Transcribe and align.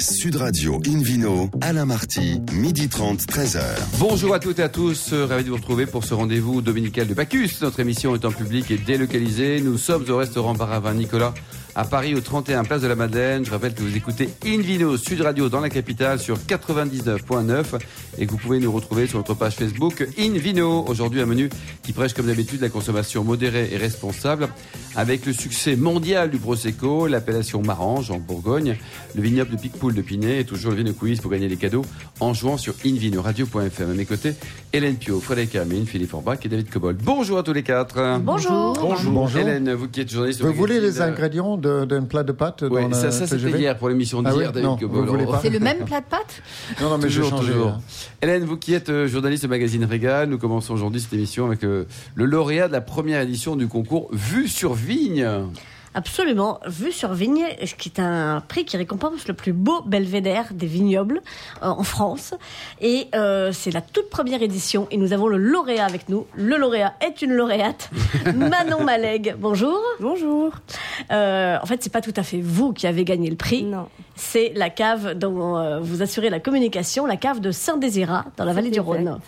Sud 0.00 0.36
Radio 0.36 0.80
Invino, 0.86 1.50
Alain 1.60 1.84
Marty, 1.84 2.40
midi 2.52 2.88
30, 2.88 3.20
13h. 3.22 3.60
Bonjour 3.98 4.32
à 4.32 4.38
toutes 4.38 4.60
et 4.60 4.62
à 4.62 4.68
tous, 4.68 5.12
ravi 5.12 5.42
de 5.42 5.48
vous 5.50 5.56
retrouver 5.56 5.86
pour 5.86 6.04
ce 6.04 6.14
rendez-vous 6.14 6.62
dominical 6.62 7.06
de 7.08 7.14
Bacchus. 7.14 7.50
Notre 7.62 7.80
émission 7.80 8.14
est 8.14 8.24
en 8.24 8.30
public 8.30 8.70
et 8.70 8.78
délocalisée. 8.78 9.60
Nous 9.60 9.76
sommes 9.76 10.04
au 10.08 10.16
restaurant 10.16 10.54
Baravin 10.54 10.94
Nicolas 10.94 11.34
à 11.78 11.84
Paris 11.84 12.16
au 12.16 12.20
31 12.20 12.64
Place 12.64 12.82
de 12.82 12.88
la 12.88 12.96
Madeleine. 12.96 13.44
Je 13.44 13.52
rappelle 13.52 13.72
que 13.72 13.82
vous 13.82 13.96
écoutez 13.96 14.28
Invino 14.44 14.96
Sud 14.96 15.20
Radio 15.20 15.48
dans 15.48 15.60
la 15.60 15.70
capitale 15.70 16.18
sur 16.18 16.36
99.9 16.36 17.78
et 18.18 18.26
que 18.26 18.32
vous 18.32 18.36
pouvez 18.36 18.58
nous 18.58 18.72
retrouver 18.72 19.06
sur 19.06 19.18
notre 19.18 19.34
page 19.34 19.54
Facebook 19.54 20.08
Invino. 20.18 20.84
Aujourd'hui 20.88 21.20
un 21.20 21.26
menu 21.26 21.48
qui 21.84 21.92
prêche 21.92 22.14
comme 22.14 22.26
d'habitude 22.26 22.60
la 22.62 22.68
consommation 22.68 23.22
modérée 23.22 23.68
et 23.70 23.76
responsable 23.76 24.48
avec 24.96 25.24
le 25.24 25.32
succès 25.32 25.76
mondial 25.76 26.30
du 26.30 26.38
Prosecco, 26.38 27.06
l'appellation 27.06 27.62
Marange 27.62 28.10
en 28.10 28.18
Bourgogne, 28.18 28.76
le 29.14 29.22
vignoble 29.22 29.52
de 29.52 29.56
Picpoul 29.56 29.94
de 29.94 30.02
Pinet 30.02 30.40
et 30.40 30.44
toujours 30.44 30.72
le 30.72 30.78
Vino 30.78 30.92
Quiz 30.94 31.20
pour 31.20 31.30
gagner 31.30 31.46
des 31.46 31.58
cadeaux 31.58 31.84
en 32.18 32.34
jouant 32.34 32.56
sur 32.56 32.74
invinoradio.fm. 32.84 33.90
À 33.90 33.94
mes 33.94 34.04
côtés, 34.04 34.34
Hélène 34.72 34.96
Pio, 34.96 35.20
Frédéric 35.20 35.54
Amine, 35.54 35.86
Philippe 35.86 36.10
Forbach 36.10 36.38
et 36.42 36.48
David 36.48 36.70
Cobol. 36.70 36.96
Bonjour 37.00 37.38
à 37.38 37.44
tous 37.44 37.52
les 37.52 37.62
quatre. 37.62 38.18
Bonjour. 38.18 38.72
Bonjour. 38.80 39.12
Bonjour. 39.12 39.40
Hélène, 39.40 39.72
vous 39.74 39.86
qui 39.86 40.00
êtes 40.00 40.10
journaliste. 40.10 40.40
Vous 40.40 40.52
voulez 40.52 40.80
les 40.80 41.00
ingrédients 41.00 41.56
d'un 41.86 42.02
plat 42.04 42.22
de 42.22 42.32
pâtes 42.32 42.64
Oui, 42.70 42.82
dans 42.88 42.92
ça, 42.92 43.10
ça 43.10 43.26
c'était 43.26 43.50
hier 43.58 43.76
pour 43.78 43.88
l'émission 43.88 44.22
Ah 44.24 44.32
d'hier, 44.32 44.52
oui, 44.54 44.62
voulez 45.06 45.26
pas 45.26 45.40
C'est 45.42 45.50
le 45.50 45.58
même 45.60 45.84
plat 45.84 46.00
de 46.00 46.06
pâtes 46.06 46.42
Non, 46.80 46.90
non, 46.90 46.98
mais 46.98 47.04
toujours, 47.04 47.28
changé. 47.30 47.52
toujours. 47.52 47.68
hein. 47.68 47.80
Hélène, 48.22 48.44
vous 48.44 48.56
qui 48.56 48.74
êtes 48.74 48.88
euh, 48.88 49.06
journaliste 49.06 49.44
au 49.44 49.48
magazine 49.48 49.84
Régal, 49.84 50.28
nous 50.28 50.38
commençons 50.38 50.74
aujourd'hui 50.74 51.00
cette 51.00 51.12
émission 51.12 51.46
avec 51.46 51.64
euh, 51.64 51.84
le 52.14 52.24
lauréat 52.24 52.68
de 52.68 52.72
la 52.72 52.80
première 52.80 53.20
édition 53.20 53.56
du 53.56 53.68
concours 53.68 54.08
Vue 54.12 54.48
sur 54.48 54.74
Vigne. 54.74 55.26
Absolument. 55.98 56.60
Vue 56.64 56.92
sur 56.92 57.12
Vigne, 57.12 57.44
qui 57.76 57.88
est 57.88 57.98
un 57.98 58.40
prix 58.46 58.64
qui 58.64 58.76
récompense 58.76 59.26
le 59.26 59.34
plus 59.34 59.52
beau 59.52 59.82
belvédère 59.82 60.46
des 60.52 60.68
vignobles 60.68 61.20
euh, 61.60 61.66
en 61.66 61.82
France. 61.82 62.34
Et 62.80 63.08
euh, 63.16 63.50
c'est 63.50 63.72
la 63.72 63.80
toute 63.80 64.08
première 64.08 64.40
édition. 64.40 64.86
Et 64.92 64.96
nous 64.96 65.12
avons 65.12 65.26
le 65.26 65.38
lauréat 65.38 65.84
avec 65.84 66.08
nous. 66.08 66.24
Le 66.36 66.56
lauréat 66.56 66.94
est 67.04 67.20
une 67.20 67.32
lauréate, 67.32 67.90
Manon 68.36 68.84
Malègue. 68.84 69.34
Bonjour. 69.40 69.76
Bonjour. 69.98 70.52
Euh, 71.10 71.58
en 71.60 71.66
fait, 71.66 71.82
c'est 71.82 71.92
pas 71.92 72.00
tout 72.00 72.14
à 72.14 72.22
fait 72.22 72.40
vous 72.40 72.72
qui 72.72 72.86
avez 72.86 73.04
gagné 73.04 73.28
le 73.28 73.36
prix. 73.36 73.64
Non. 73.64 73.88
C'est 74.14 74.52
la 74.54 74.70
cave 74.70 75.14
dont 75.14 75.56
euh, 75.56 75.80
vous 75.80 76.00
assurez 76.00 76.30
la 76.30 76.38
communication, 76.38 77.06
la 77.06 77.16
cave 77.16 77.40
de 77.40 77.50
Saint-Désirat, 77.50 78.26
dans 78.36 78.44
la 78.44 78.52
vallée 78.52 78.70
du. 78.70 78.78
Rhône. 78.78 79.18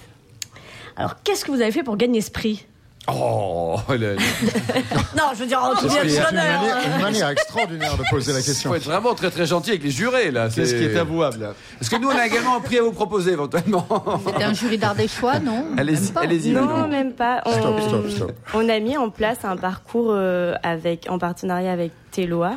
Alors, 0.96 1.16
qu'est-ce 1.24 1.44
que 1.44 1.50
vous 1.50 1.62
avez 1.62 1.72
fait 1.72 1.82
pour 1.82 1.96
gagner 1.96 2.20
ce 2.20 2.30
prix? 2.30 2.64
Oh, 3.12 3.76
Hélène. 3.92 4.18
Non, 5.16 5.24
je 5.34 5.40
veux 5.40 5.46
dire, 5.46 5.62
en 5.62 5.74
tout 5.74 5.88
C'est 5.88 6.06
une 6.06 6.34
manière, 6.34 6.62
une 6.96 7.02
manière 7.02 7.28
extraordinaire 7.30 7.96
de 7.96 8.04
poser 8.10 8.32
la 8.32 8.40
Il 8.40 8.44
question. 8.44 8.70
faut 8.70 8.76
être 8.76 8.84
vraiment 8.84 9.14
très 9.14 9.30
très 9.30 9.46
gentil 9.46 9.70
avec 9.70 9.82
les 9.82 9.90
jurés 9.90 10.30
là. 10.30 10.50
C'est 10.50 10.66
ce 10.66 10.74
qui 10.74 10.84
est 10.84 10.96
avouable. 10.96 11.54
Parce 11.78 11.88
que 11.88 11.96
nous 11.96 12.08
on 12.08 12.16
a 12.16 12.26
également 12.26 12.56
un 12.56 12.60
prix 12.60 12.78
à 12.78 12.82
vous 12.82 12.92
proposer 12.92 13.32
éventuellement. 13.32 13.86
C'était 14.26 14.44
un 14.44 14.54
jury 14.54 14.78
d'Ardéchois, 14.78 15.38
non? 15.40 15.66
Allez-y, 15.76 16.12
allez-y. 16.16 16.50
Non, 16.52 16.64
Manon. 16.66 16.88
même 16.88 17.12
pas. 17.12 17.42
On, 17.46 17.52
Stop, 17.52 17.80
stop, 17.80 18.08
stop. 18.10 18.32
on 18.54 18.68
a 18.68 18.78
mis 18.80 18.96
en 18.96 19.10
place 19.10 19.38
un 19.44 19.56
parcours 19.56 20.10
euh, 20.10 20.54
avec, 20.62 21.06
en 21.10 21.18
partenariat 21.18 21.72
avec 21.72 21.92
Teloa. 22.12 22.52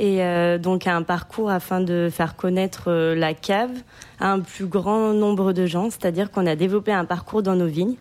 Et 0.00 0.24
euh, 0.24 0.58
donc 0.58 0.88
un 0.88 1.02
parcours 1.02 1.50
afin 1.50 1.80
de 1.80 2.08
faire 2.12 2.34
connaître 2.34 2.84
euh, 2.88 3.14
la 3.14 3.32
cave 3.32 3.70
à 4.18 4.32
un 4.32 4.40
plus 4.40 4.66
grand 4.66 5.12
nombre 5.12 5.52
de 5.52 5.66
gens. 5.66 5.88
C'est-à-dire 5.90 6.30
qu'on 6.32 6.46
a 6.46 6.56
développé 6.56 6.92
un 6.92 7.04
parcours 7.04 7.42
dans 7.44 7.54
nos 7.54 7.66
vignes, 7.68 7.94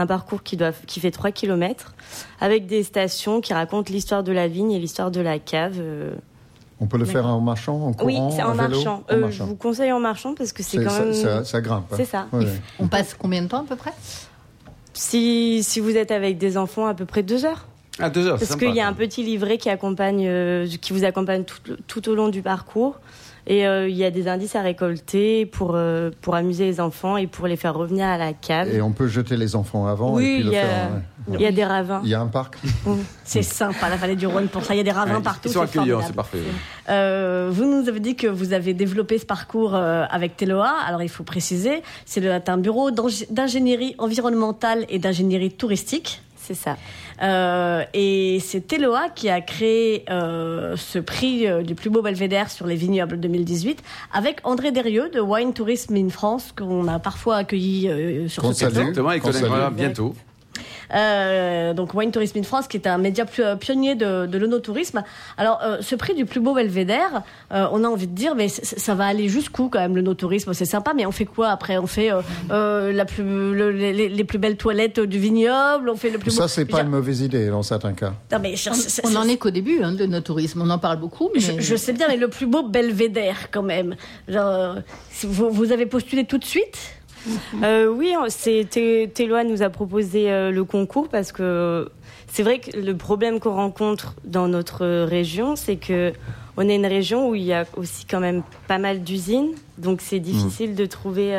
un 0.00 0.06
parcours 0.06 0.42
qui, 0.42 0.56
doit, 0.56 0.72
qui 0.86 0.98
fait 0.98 1.10
3 1.10 1.30
km, 1.30 1.94
avec 2.40 2.66
des 2.66 2.82
stations 2.82 3.40
qui 3.42 3.52
racontent 3.52 3.92
l'histoire 3.92 4.22
de 4.22 4.32
la 4.32 4.48
vigne 4.48 4.72
et 4.72 4.78
l'histoire 4.78 5.10
de 5.10 5.20
la 5.20 5.38
cave. 5.38 5.74
euh. 5.78 6.14
On 6.80 6.86
peut 6.86 6.96
le 6.96 7.04
faire 7.04 7.26
en 7.26 7.40
marchant, 7.40 7.74
en 7.88 7.92
courant, 7.92 8.06
Oui, 8.06 8.18
c'est 8.34 8.42
en 8.42 8.52
vélo 8.52 8.68
marchant. 8.70 9.04
En 9.10 9.12
Euh, 9.14 9.20
marchant. 9.20 9.44
Je 9.44 9.50
vous 9.50 9.56
conseille 9.56 9.92
en 9.92 10.00
marchant 10.00 10.34
parce 10.34 10.52
que 10.54 10.62
c'est 10.62 10.82
quand 10.82 10.88
ça, 10.90 11.04
même... 11.04 11.12
ça- 11.12 11.44
ça 11.44 11.60
grimpe. 11.60 11.84
hein. 11.92 11.96
C'est 11.98 12.06
ça. 12.06 12.26
Ouais. 12.32 12.46
On 12.78 12.88
passe 12.88 13.14
combien 13.18 13.42
de 13.42 13.48
temps 13.48 13.60
à 13.60 13.64
peu 13.64 13.76
près? 13.76 13.92
Si, 14.94 15.62
si 15.62 15.80
vous 15.80 15.96
êtes 15.96 16.10
avec 16.10 16.38
des 16.38 16.56
enfants, 16.56 16.86
à 16.86 16.94
peu 16.94 17.04
près 17.04 17.22
deux 17.22 17.44
heures. 17.44 17.66
Ah, 17.98 18.08
deux 18.10 18.26
heures. 18.26 18.38
Parce 18.38 18.56
qu'il 18.56 18.74
y 18.74 18.80
a 18.80 18.86
un 18.88 18.92
petit 18.94 19.22
livret 19.22 19.58
qui 19.58 19.68
accompagne, 19.68 20.24
euh, 20.26 20.66
qui 20.80 20.92
vous 20.94 21.04
accompagne 21.04 21.44
tout, 21.44 21.58
tout 21.86 22.08
au 22.08 22.14
long 22.14 22.28
du 22.28 22.40
parcours. 22.40 22.98
Et 23.52 23.66
euh, 23.66 23.88
il 23.88 23.96
y 23.96 24.04
a 24.04 24.12
des 24.12 24.28
indices 24.28 24.54
à 24.54 24.62
récolter 24.62 25.44
pour, 25.44 25.72
euh, 25.74 26.12
pour 26.20 26.36
amuser 26.36 26.66
les 26.66 26.78
enfants 26.80 27.16
et 27.16 27.26
pour 27.26 27.48
les 27.48 27.56
faire 27.56 27.74
revenir 27.74 28.06
à 28.06 28.16
la 28.16 28.32
cave. 28.32 28.72
Et 28.72 28.80
on 28.80 28.92
peut 28.92 29.08
jeter 29.08 29.36
les 29.36 29.56
enfants 29.56 29.88
avant 29.88 30.14
Oui, 30.14 30.24
et 30.24 30.28
puis 30.34 30.40
il 30.42 30.46
le 30.46 30.52
y 30.52 30.56
a- 30.56 30.60
faire. 30.62 30.90
ouais. 30.92 31.34
Il 31.34 31.40
y 31.40 31.46
a 31.46 31.50
des 31.50 31.64
ravins. 31.64 32.00
Il 32.04 32.10
y 32.10 32.14
a 32.14 32.20
un 32.20 32.28
parc 32.28 32.56
C'est 33.24 33.42
sympa, 33.42 33.88
la 33.88 33.96
vallée 33.96 34.14
du 34.14 34.26
Rhône. 34.28 34.46
Pour 34.46 34.62
ça, 34.64 34.74
il 34.74 34.76
y 34.76 34.80
a 34.80 34.84
des 34.84 34.92
ravins 34.92 35.16
Ouais, 35.16 35.22
partout. 35.22 35.48
Ils 35.48 35.52
sont 35.52 35.66
c'est 35.66 35.78
accueillants, 35.78 36.00
formidable. 36.00 36.04
c'est 36.06 36.14
parfait. 36.14 36.38
Euh, 36.90 37.48
vous 37.52 37.64
nous 37.64 37.88
avez 37.88 37.98
dit 38.00 38.14
que 38.14 38.28
vous 38.28 38.52
avez 38.52 38.72
développé 38.72 39.18
ce 39.18 39.26
parcours 39.26 39.74
euh, 39.74 40.04
avec 40.10 40.36
Teloa. 40.36 40.72
Alors, 40.86 41.02
il 41.02 41.08
faut 41.08 41.24
préciser, 41.24 41.82
c'est 42.06 42.20
le- 42.20 42.32
un 42.46 42.56
bureau 42.56 42.90
d'ingé- 42.92 43.26
d'ingénierie 43.32 43.96
environnementale 43.98 44.86
et 44.88 44.98
d'ingénierie 45.00 45.50
touristique. 45.50 46.22
C'est 46.36 46.54
ça. 46.54 46.76
Euh, 47.22 47.84
et 47.92 48.38
c'est 48.40 48.66
Teloa 48.66 49.08
qui 49.14 49.28
a 49.28 49.40
créé 49.40 50.04
euh, 50.10 50.74
ce 50.76 50.98
prix 50.98 51.46
euh, 51.46 51.62
du 51.62 51.74
plus 51.74 51.90
beau 51.90 52.00
belvédère 52.02 52.50
sur 52.50 52.66
les 52.66 52.76
vignobles 52.76 53.20
2018 53.20 53.82
avec 54.12 54.38
André 54.44 54.72
Derieux 54.72 55.10
de 55.12 55.20
Wine 55.20 55.52
Tourism 55.52 55.94
in 55.96 56.08
France 56.08 56.52
qu'on 56.56 56.88
a 56.88 56.98
parfois 56.98 57.36
accueilli 57.36 57.88
euh, 57.88 58.28
sur 58.28 58.42
Qu'on 58.42 58.52
ce 58.52 58.60
plateau. 58.60 58.74
salue. 58.74 58.86
Exactement, 58.88 59.12
et 59.12 59.20
Qu'on 59.20 59.26
qu'on 59.28 59.32
salue. 59.32 59.44
aimera 59.46 59.70
bientôt. 59.70 60.14
Euh, 60.94 61.74
donc 61.74 61.94
Wine 61.94 62.10
Tourism 62.10 62.38
in 62.38 62.42
France, 62.42 62.66
qui 62.68 62.76
est 62.76 62.86
un 62.86 62.98
média 62.98 63.24
euh, 63.38 63.56
pionnier 63.56 63.94
de, 63.94 64.26
de 64.26 64.38
l'onotourisme. 64.38 65.02
Alors, 65.36 65.60
euh, 65.62 65.78
ce 65.80 65.94
prix 65.94 66.14
du 66.14 66.24
plus 66.24 66.40
beau 66.40 66.54
belvédère, 66.54 67.22
euh, 67.52 67.66
on 67.72 67.84
a 67.84 67.88
envie 67.88 68.06
de 68.06 68.14
dire, 68.14 68.34
mais 68.34 68.48
ça 68.48 68.94
va 68.94 69.06
aller 69.06 69.28
jusqu'où 69.28 69.68
quand 69.68 69.78
même 69.80 69.96
l'onotourisme? 69.96 70.52
C'est 70.54 70.64
sympa, 70.64 70.92
mais 70.94 71.06
on 71.06 71.12
fait 71.12 71.24
quoi 71.26 71.48
après? 71.50 71.78
On 71.78 71.86
fait 71.86 72.12
euh, 72.12 72.20
euh, 72.50 72.92
la 72.92 73.04
plus, 73.04 73.22
le- 73.22 73.70
les, 73.70 74.24
plus 74.24 74.38
belles 74.38 74.56
toilettes 74.56 75.00
du 75.00 75.18
vignoble? 75.18 75.88
On 75.90 75.96
fait 75.96 76.10
le 76.10 76.18
plus 76.18 76.30
beau. 76.34 76.42
Ça, 76.42 76.48
c'est 76.48 76.64
pas 76.64 76.78
Je- 76.78 76.82
une 76.84 76.90
mauvaise 76.90 77.20
idée 77.20 77.48
dans 77.48 77.62
certains 77.62 77.92
cas. 77.92 78.12
Non, 78.32 78.38
mais 78.40 78.56
je, 78.56 78.70
On, 78.70 78.74
c'est- 78.74 79.02
on 79.06 79.14
en 79.16 79.22
c'est- 79.24 79.32
est 79.32 79.36
qu'au 79.36 79.50
début 79.50 79.82
hein, 79.82 79.92
de 79.92 80.06
notre 80.06 80.26
tourisme. 80.26 80.62
On 80.62 80.70
en 80.70 80.78
parle 80.78 80.98
beaucoup, 80.98 81.30
mais 81.34 81.40
je, 81.40 81.60
je 81.60 81.76
sais 81.76 81.92
bien, 81.92 82.08
mais 82.08 82.16
le 82.16 82.28
plus 82.28 82.46
beau 82.46 82.62
belvédère 82.62 83.50
quand 83.50 83.62
même. 83.62 83.96
Genre, 84.28 84.44
euh, 84.46 84.74
vous, 85.24 85.50
vous 85.50 85.72
avez 85.72 85.86
postulé 85.86 86.24
tout 86.24 86.38
de 86.38 86.44
suite? 86.44 86.76
Euh, 87.62 87.86
oui, 87.88 88.14
Téloa 89.12 89.44
nous 89.44 89.62
a 89.62 89.70
proposé 89.70 90.30
euh, 90.30 90.50
le 90.50 90.64
concours 90.64 91.08
parce 91.08 91.32
que 91.32 91.90
c'est 92.28 92.42
vrai 92.42 92.60
que 92.60 92.76
le 92.76 92.96
problème 92.96 93.40
qu'on 93.40 93.54
rencontre 93.54 94.14
dans 94.24 94.48
notre 94.48 94.86
région, 95.04 95.56
c'est 95.56 95.76
que 95.76 96.12
on 96.56 96.68
est 96.68 96.76
une 96.76 96.86
région 96.86 97.28
où 97.28 97.34
il 97.34 97.42
y 97.42 97.52
a 97.52 97.64
aussi 97.76 98.06
quand 98.06 98.20
même 98.20 98.42
pas 98.68 98.78
mal 98.78 99.02
d'usines, 99.02 99.50
donc 99.78 100.00
c'est 100.00 100.20
difficile 100.20 100.74
de 100.74 100.86
trouver. 100.86 101.34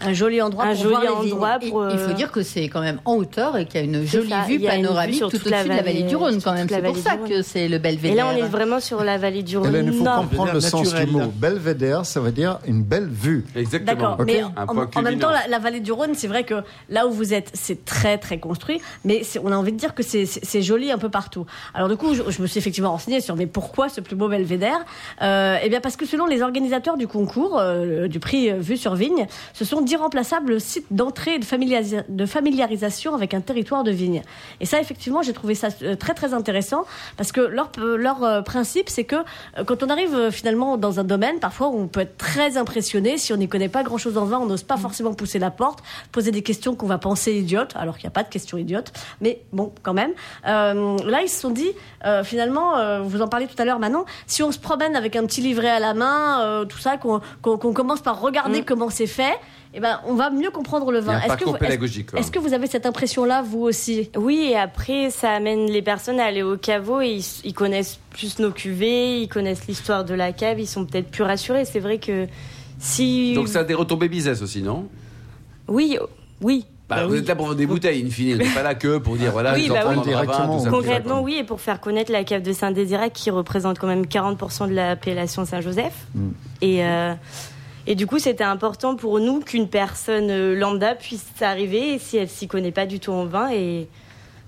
Un 0.00 0.12
joli 0.12 0.40
endroit 0.42 0.64
Un 0.64 0.74
pour 0.74 0.82
joli 0.82 0.94
voir 0.94 1.02
les 1.02 1.08
vignes. 1.24 1.32
endroit. 1.34 1.58
il, 1.62 1.70
pour, 1.70 1.90
il 1.90 1.98
faut 1.98 2.10
euh, 2.10 2.14
dire 2.14 2.30
que 2.32 2.42
c'est 2.42 2.68
quand 2.68 2.80
même 2.82 2.98
en 3.04 3.14
hauteur 3.16 3.56
et 3.56 3.64
qu'il 3.66 3.80
y 3.80 3.82
a 3.82 3.86
une 3.86 4.04
jolie 4.06 4.28
ça, 4.30 4.42
vue 4.46 4.58
vue 4.58 4.64
panoramique 4.66 5.16
sur 5.16 5.30
tout 5.30 5.36
au-dessus 5.36 5.64
de 5.64 5.68
la 5.68 5.82
vallée 5.82 6.02
du 6.02 6.16
Rhône 6.16 6.40
quand 6.42 6.52
même. 6.52 6.68
C'est 6.68 6.82
pour 6.82 6.96
ça 6.96 7.16
que 7.16 7.42
c'est 7.42 7.68
le 7.68 7.76
Et 7.76 7.78
belvédère. 7.78 8.26
là, 8.26 8.32
on 8.34 8.36
est 8.36 8.48
vraiment 8.48 8.80
sur 8.80 9.02
la 9.04 9.18
vallée 9.18 9.42
du 9.42 9.56
Rhône. 9.56 9.68
Hélène, 9.68 9.90
il 9.92 9.98
faut 9.98 10.04
comprendre 10.04 10.52
le 10.52 10.60
sens 10.60 10.94
du 10.94 11.06
mot. 11.06 11.22
Belvédère, 11.34 12.04
ça 12.06 12.20
veut 12.20 12.32
dire 12.32 12.58
une 12.66 12.82
belle 12.82 13.08
vue. 13.08 13.44
Exactement. 13.54 13.94
D'accord, 14.00 14.16
Ok. 14.20 14.26
mais 14.26 14.40
Un 14.42 14.66
en, 14.66 14.86
en 14.98 15.02
même 15.02 15.18
temps, 15.18 15.30
la, 15.30 15.46
la 15.48 15.58
vallée 15.58 15.80
du 15.80 15.92
Rhône, 15.92 16.14
c'est 16.14 16.28
vrai 16.28 16.44
que 16.44 16.62
là 16.90 17.06
où 17.06 17.10
vous 17.12 17.32
êtes, 17.34 17.50
c'est 17.54 17.84
très 17.84 18.18
très 18.18 18.38
construit, 18.38 18.80
mais 19.04 19.22
on 19.42 19.52
a 19.52 19.56
envie 19.56 19.72
de 19.72 19.78
dire 19.78 19.94
que 19.94 20.02
c'est 20.02 20.62
joli 20.62 20.90
un 20.92 20.98
peu 20.98 21.08
partout. 21.08 21.46
Alors 21.74 21.88
du 21.88 21.96
coup, 21.96 22.14
je, 22.14 22.22
je 22.28 22.42
me 22.42 22.46
suis 22.46 22.58
effectivement 22.58 22.90
renseignée 22.90 23.20
sur 23.20 23.36
mais 23.36 23.46
pourquoi 23.46 23.88
ce 23.88 24.00
plus 24.00 24.16
beau 24.16 24.28
belvédère? 24.28 24.84
Euh, 25.22 25.56
Eh 25.62 25.68
bien 25.68 25.80
parce 25.80 25.96
que 25.96 26.06
selon 26.06 26.26
les 26.26 26.42
organisateurs 26.42 26.96
du 26.96 27.06
concours, 27.08 27.58
euh, 27.58 28.08
du 28.08 28.20
prix 28.20 28.50
euh, 28.50 28.56
Vue 28.58 28.76
sur 28.76 28.94
Vigne, 28.94 29.26
ce 29.52 29.64
sont 29.64 29.80
d'irremplaçables 29.86 30.60
sites 30.60 30.86
d'entrée 30.90 31.34
et 31.36 31.38
de, 31.38 31.44
familiarisa- 31.44 32.04
de 32.08 32.26
familiarisation 32.26 33.14
avec 33.14 33.32
un 33.32 33.40
territoire 33.40 33.82
de 33.84 33.90
vigne. 33.90 34.22
Et 34.60 34.66
ça, 34.66 34.80
effectivement, 34.80 35.22
j'ai 35.22 35.32
trouvé 35.32 35.54
ça 35.54 35.68
euh, 35.82 35.96
très 35.96 36.12
très 36.12 36.34
intéressant 36.34 36.84
parce 37.16 37.32
que 37.32 37.40
leur, 37.40 37.70
leur 37.78 38.22
euh, 38.22 38.42
principe, 38.42 38.88
c'est 38.90 39.04
que 39.04 39.16
euh, 39.16 39.64
quand 39.64 39.82
on 39.82 39.88
arrive 39.88 40.30
finalement 40.30 40.76
dans 40.76 41.00
un 41.00 41.04
domaine, 41.04 41.38
parfois 41.40 41.68
on 41.68 41.86
peut 41.86 42.00
être 42.00 42.18
très 42.18 42.56
impressionné 42.58 43.16
si 43.16 43.32
on 43.32 43.36
n'y 43.38 43.48
connaît 43.48 43.70
pas 43.70 43.82
grand 43.82 43.96
chose 43.98 44.18
en 44.18 44.24
vin, 44.26 44.38
on 44.38 44.46
n'ose 44.46 44.62
pas 44.64 44.76
forcément 44.76 45.14
pousser 45.14 45.38
la 45.38 45.50
porte, 45.50 45.80
poser 46.12 46.30
des 46.30 46.42
questions 46.42 46.74
qu'on 46.74 46.86
va 46.86 46.98
penser 46.98 47.32
idiotes, 47.32 47.72
alors 47.76 47.96
qu'il 47.96 48.04
n'y 48.04 48.12
a 48.14 48.16
pas 48.20 48.24
de 48.24 48.28
questions 48.28 48.58
idiotes, 48.58 48.92
mais 49.20 49.40
bon, 49.52 49.72
quand 49.82 49.94
même. 49.94 50.10
Euh, 50.46 50.96
là, 51.04 51.22
ils 51.22 51.28
se 51.28 51.40
sont 51.40 51.50
dit, 51.50 51.70
euh, 52.04 52.24
finalement, 52.24 52.76
euh, 52.76 53.00
vous 53.00 53.22
en 53.22 53.28
parliez 53.28 53.46
tout 53.46 53.60
à 53.62 53.64
l'heure, 53.64 53.78
Manon, 53.78 54.04
si 54.26 54.42
on 54.42 54.52
se 54.52 54.58
promène 54.58 54.96
avec 54.96 55.16
un 55.16 55.24
petit 55.26 55.40
livret 55.40 55.70
à 55.70 55.78
la 55.78 55.94
main, 55.94 56.64
tout 56.68 56.78
ça, 56.78 56.96
qu'on 56.96 57.20
qu'on 57.42 57.72
commence 57.72 58.00
par 58.00 58.20
regarder 58.20 58.60
Mm. 58.60 58.64
comment 58.64 58.90
c'est 58.90 59.06
fait, 59.06 59.36
eh 59.76 59.80
ben, 59.80 60.00
on 60.06 60.14
va 60.14 60.30
mieux 60.30 60.50
comprendre 60.50 60.90
le 60.90 61.00
Il 61.00 61.06
y 61.06 61.08
a 61.10 61.12
vin. 61.12 61.20
Est-ce 61.20 61.36
que, 61.36 61.44
vous, 61.44 61.52
pédagogique. 61.52 62.08
est-ce 62.16 62.30
que 62.30 62.38
vous 62.38 62.54
avez 62.54 62.66
cette 62.66 62.86
impression-là, 62.86 63.42
vous 63.42 63.60
aussi? 63.60 64.10
Oui, 64.16 64.48
et 64.50 64.56
après, 64.56 65.10
ça 65.10 65.32
amène 65.32 65.66
les 65.66 65.82
personnes 65.82 66.18
à 66.18 66.24
aller 66.24 66.42
au 66.42 66.56
caveau 66.56 67.02
et 67.02 67.10
ils, 67.10 67.24
ils 67.44 67.52
connaissent 67.52 68.00
plus 68.08 68.38
nos 68.38 68.52
cuvées, 68.52 69.20
ils 69.20 69.28
connaissent 69.28 69.66
l'histoire 69.66 70.06
de 70.06 70.14
la 70.14 70.32
cave, 70.32 70.58
ils 70.58 70.66
sont 70.66 70.86
peut-être 70.86 71.10
plus 71.10 71.24
rassurés. 71.24 71.66
C'est 71.66 71.80
vrai 71.80 71.98
que 71.98 72.26
si. 72.78 73.34
Donc 73.34 73.48
ça 73.48 73.60
a 73.60 73.64
des 73.64 73.74
retombées 73.74 74.08
business 74.08 74.40
aussi, 74.40 74.62
non? 74.62 74.88
Oui, 75.68 75.98
oui. 76.40 76.64
Bah, 76.88 76.96
Bah 76.96 77.06
vous 77.06 77.12
oui. 77.14 77.18
êtes 77.18 77.28
là 77.28 77.34
pour 77.36 77.46
vendre 77.46 77.58
des 77.58 77.66
bouteilles, 77.66 78.02
in 78.06 78.08
fine. 78.10 78.32
Vous 78.36 78.38
n'êtes 78.44 78.54
pas 78.54 78.62
là 78.62 78.74
que 78.76 78.98
pour 78.98 79.16
dire, 79.16 79.32
voilà, 79.32 79.54
Oui, 79.54 79.68
bah 79.68 79.80
oui. 79.90 80.00
Directement, 80.04 80.58
ça. 80.60 80.70
Concrètement, 80.70 81.20
oui, 81.20 81.36
et 81.40 81.44
pour 81.44 81.60
faire 81.60 81.80
connaître 81.80 82.12
la 82.12 82.24
cave 82.24 82.42
de 82.42 82.52
Saint-Désiré 82.52 83.10
qui 83.10 83.30
représente 83.30 83.78
quand 83.78 83.88
même 83.88 84.04
40% 84.06 84.68
de 84.68 84.74
l'appellation 84.74 85.44
Saint-Joseph. 85.44 86.06
Et, 86.62 86.84
euh, 86.84 87.12
et 87.86 87.94
du 87.94 88.06
coup, 88.06 88.18
c'était 88.18 88.44
important 88.44 88.96
pour 88.96 89.20
nous 89.20 89.40
qu'une 89.40 89.68
personne 89.68 90.30
euh, 90.30 90.54
lambda 90.54 90.94
puisse 90.94 91.26
arriver, 91.40 91.98
si 91.98 92.16
elle 92.16 92.28
s'y 92.28 92.48
connaît 92.48 92.72
pas 92.72 92.86
du 92.86 93.00
tout 93.00 93.12
en 93.12 93.26
vin, 93.26 93.50
et 93.52 93.88